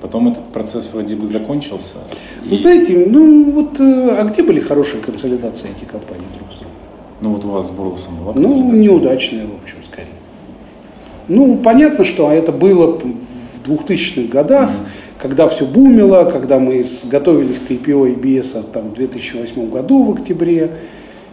Потом 0.00 0.28
этот 0.28 0.44
процесс 0.44 0.90
вроде 0.92 1.16
бы 1.16 1.26
закончился. 1.26 1.96
Вы 2.44 2.54
и... 2.54 2.56
знаете, 2.56 3.06
ну 3.08 3.50
вот, 3.50 3.80
э, 3.80 4.16
а 4.18 4.24
где 4.24 4.42
были 4.42 4.60
хорошие 4.60 5.02
консолидации 5.02 5.70
этих 5.70 5.88
компаний 5.88 6.26
друг 6.36 6.52
с 6.52 6.58
другом? 6.58 6.76
Ну 7.20 7.30
вот 7.32 7.44
у 7.44 7.48
вас 7.48 7.66
с 7.66 7.70
Бурлосом 7.70 8.16
была 8.22 8.32
Ну, 8.34 8.72
неудачные, 8.72 9.46
в 9.46 9.62
общем, 9.62 9.76
скорее. 9.84 10.06
Ну, 11.26 11.56
понятно, 11.56 12.04
что 12.04 12.30
это 12.30 12.52
было 12.52 12.98
в 12.98 13.68
2000-х 13.68 14.32
годах, 14.32 14.70
mm-hmm. 14.70 15.20
когда 15.20 15.48
все 15.48 15.66
бумило, 15.66 16.24
когда 16.24 16.58
мы 16.58 16.84
готовились 17.04 17.58
к 17.58 17.70
IPO 17.70 18.16
EBS 18.16 18.64
там, 18.72 18.88
в 18.88 18.94
2008 18.94 19.68
году 19.68 20.04
в 20.04 20.12
октябре. 20.12 20.70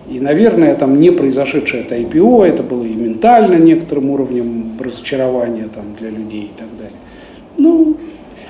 И, 0.10 0.20
наверное, 0.20 0.76
там 0.76 1.00
не 1.00 1.12
произошедшее 1.12 1.84
это 1.84 1.96
IPO, 1.96 2.44
это 2.46 2.62
было 2.62 2.84
и 2.84 2.94
ментально 2.94 3.56
некоторым 3.56 4.12
уровнем 4.12 4.78
разочарования 4.80 5.68
там, 5.74 5.96
для 6.00 6.10
людей 6.10 6.52
и 6.56 6.60
так 6.60 6.68
далее. 6.78 7.00
Ну, 7.58 7.98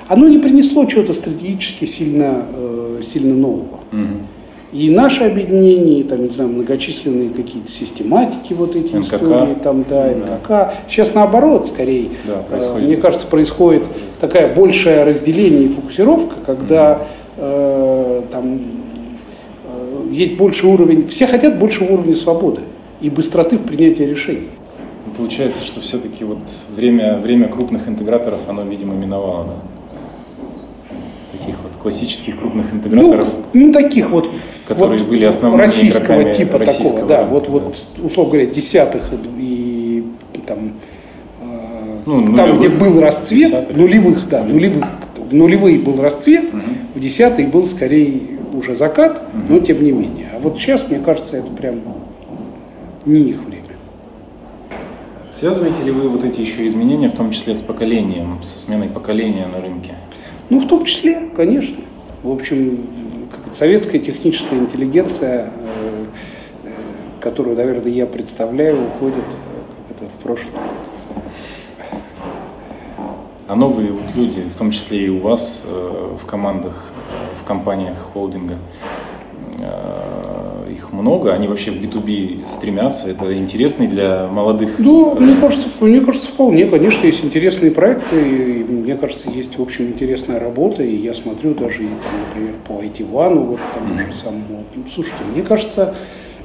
оно 0.08 0.28
не 0.28 0.38
принесло 0.38 0.84
чего-то 0.84 1.12
стратегически 1.12 1.84
сильно, 1.84 2.46
э, 2.52 3.00
сильно 3.06 3.34
нового. 3.34 3.80
Угу. 3.92 4.26
И 4.72 4.90
наше 4.90 5.24
объединение, 5.24 6.00
и, 6.00 6.02
там, 6.02 6.24
не 6.24 6.28
знаю, 6.28 6.50
многочисленные 6.50 7.30
какие-то 7.30 7.70
систематики, 7.70 8.52
вот 8.52 8.76
эти 8.76 8.94
НКК. 8.94 9.14
истории, 9.14 9.54
там, 9.62 9.84
да, 9.88 10.10
НКК. 10.10 10.48
Да. 10.48 10.74
Сейчас 10.88 11.14
наоборот, 11.14 11.68
скорее, 11.68 12.08
да, 12.26 12.42
э, 12.50 12.78
мне 12.78 12.96
кажется, 12.96 13.26
происходит 13.26 13.88
такая 14.20 14.54
большее 14.54 15.04
разделение 15.04 15.64
и 15.64 15.68
фокусировка, 15.68 16.34
когда 16.44 17.06
э, 17.36 18.22
там 18.30 18.60
э, 19.64 20.08
есть 20.10 20.36
больше 20.36 20.66
уровень, 20.66 21.06
все 21.06 21.26
хотят 21.26 21.58
больше 21.58 21.84
уровня 21.84 22.16
свободы 22.16 22.62
и 23.00 23.08
быстроты 23.08 23.58
в 23.58 23.62
принятии 23.62 24.02
решений. 24.02 24.48
Ну, 25.06 25.12
получается, 25.16 25.64
что 25.64 25.80
все-таки 25.80 26.24
вот 26.24 26.38
время, 26.74 27.18
время 27.18 27.48
крупных 27.48 27.88
интеграторов, 27.88 28.40
оно, 28.48 28.62
видимо, 28.62 28.94
миновало, 28.94 29.44
да? 29.44 29.75
Классических 31.86 32.36
крупных 32.36 32.66
ну, 32.72 32.78
интеграторов. 32.78 33.28
Ну, 33.52 33.66
ну 33.66 33.72
таких 33.72 34.10
вот, 34.10 34.28
которые 34.66 34.98
вот 34.98 35.08
были 35.08 35.24
основными 35.24 35.60
российского 35.60 36.34
типа 36.34 36.58
такого, 36.58 37.06
да, 37.06 37.24
вот, 37.24 37.46
вот, 37.46 37.86
условно 38.02 38.32
говоря, 38.32 38.50
десятых 38.50 39.12
и 39.38 40.02
там, 40.44 40.72
э, 41.40 41.44
ну, 42.04 42.34
там, 42.34 42.58
где 42.58 42.70
был 42.70 43.00
расцвет, 43.00 43.52
десятых. 43.52 43.76
нулевых, 43.76 44.28
да, 44.28 44.42
нулевых, 44.42 44.84
нулевые 45.30 45.78
был 45.78 46.02
расцвет, 46.02 46.52
угу. 46.52 46.60
в 46.96 46.98
десятых 46.98 47.50
был 47.52 47.66
скорее 47.66 48.20
уже 48.52 48.74
закат, 48.74 49.22
угу. 49.32 49.54
но 49.54 49.60
тем 49.60 49.84
не 49.84 49.92
менее. 49.92 50.30
А 50.34 50.40
вот 50.40 50.58
сейчас, 50.58 50.88
мне 50.88 50.98
кажется, 50.98 51.36
это 51.36 51.52
прям 51.52 51.82
не 53.04 53.30
их 53.30 53.44
время. 53.44 53.62
Связываете 55.30 55.84
ли 55.84 55.92
вы 55.92 56.08
вот 56.08 56.24
эти 56.24 56.40
еще 56.40 56.66
изменения, 56.66 57.10
в 57.10 57.14
том 57.14 57.30
числе 57.30 57.54
с 57.54 57.60
поколением, 57.60 58.40
со 58.42 58.58
сменой 58.58 58.88
поколения 58.88 59.46
на 59.46 59.60
рынке? 59.60 59.94
Ну, 60.48 60.60
в 60.60 60.68
том 60.68 60.84
числе, 60.84 61.28
конечно. 61.34 61.76
В 62.22 62.30
общем, 62.30 62.86
советская 63.52 64.00
техническая 64.00 64.58
интеллигенция, 64.58 65.50
э, 65.58 66.04
э, 66.64 66.68
которую, 67.20 67.56
наверное, 67.56 67.90
я 67.90 68.06
представляю, 68.06 68.86
уходит 68.86 69.24
э, 69.24 69.92
это, 69.92 70.04
в 70.04 70.22
прошлое. 70.22 70.52
А 73.48 73.56
новые 73.56 73.90
вот 73.92 74.14
люди, 74.14 74.42
в 74.42 74.56
том 74.56 74.70
числе 74.70 75.06
и 75.06 75.08
у 75.08 75.20
вас 75.20 75.62
в 75.64 76.26
командах, 76.26 76.90
в 77.40 77.46
компаниях 77.46 77.96
холдинга, 78.12 78.58
их 80.76 80.92
много, 80.92 81.32
они 81.32 81.48
вообще 81.48 81.70
в 81.70 81.82
B2B 81.82 82.48
стремятся, 82.48 83.10
это 83.10 83.34
интересный 83.36 83.88
для 83.88 84.28
молодых. 84.28 84.76
Да, 84.78 85.14
мне 85.14 85.34
кажется, 85.40 85.68
мне 85.80 86.00
кажется, 86.00 86.28
вполне, 86.28 86.66
конечно, 86.66 87.06
есть 87.06 87.24
интересные 87.24 87.70
проекты, 87.70 88.16
и 88.16 88.64
мне 88.64 88.94
кажется, 88.96 89.30
есть, 89.30 89.58
в 89.58 89.62
общем, 89.62 89.88
интересная 89.88 90.38
работа, 90.38 90.82
и 90.82 90.94
я 90.94 91.14
смотрю 91.14 91.54
даже, 91.54 91.84
и, 91.84 91.88
там, 91.88 92.12
например, 92.28 92.54
по 92.66 92.82
IT-вану, 92.82 93.42
вот 93.42 93.60
там 93.74 93.92
mm-hmm. 93.92 94.06
же 94.06 94.16
самому. 94.16 94.64
Слушайте, 94.88 95.24
мне 95.32 95.42
кажется, 95.42 95.94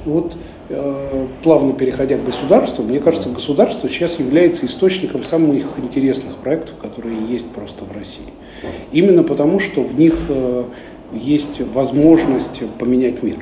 вот 0.04 0.36
э, 0.68 1.26
плавно 1.42 1.72
переходя 1.74 2.16
к 2.16 2.24
государству, 2.24 2.82
мне 2.82 3.00
кажется, 3.00 3.28
государство 3.28 3.88
сейчас 3.88 4.18
является 4.18 4.66
источником 4.66 5.22
самых 5.22 5.78
интересных 5.78 6.36
проектов, 6.36 6.76
которые 6.80 7.18
есть 7.28 7.48
просто 7.50 7.84
в 7.84 7.92
России. 7.96 8.32
Именно 8.92 9.22
потому, 9.22 9.58
что 9.58 9.82
в 9.82 9.98
них 9.98 10.14
э, 10.28 10.64
есть 11.12 11.60
возможность 11.60 12.62
поменять 12.78 13.22
мир. 13.22 13.36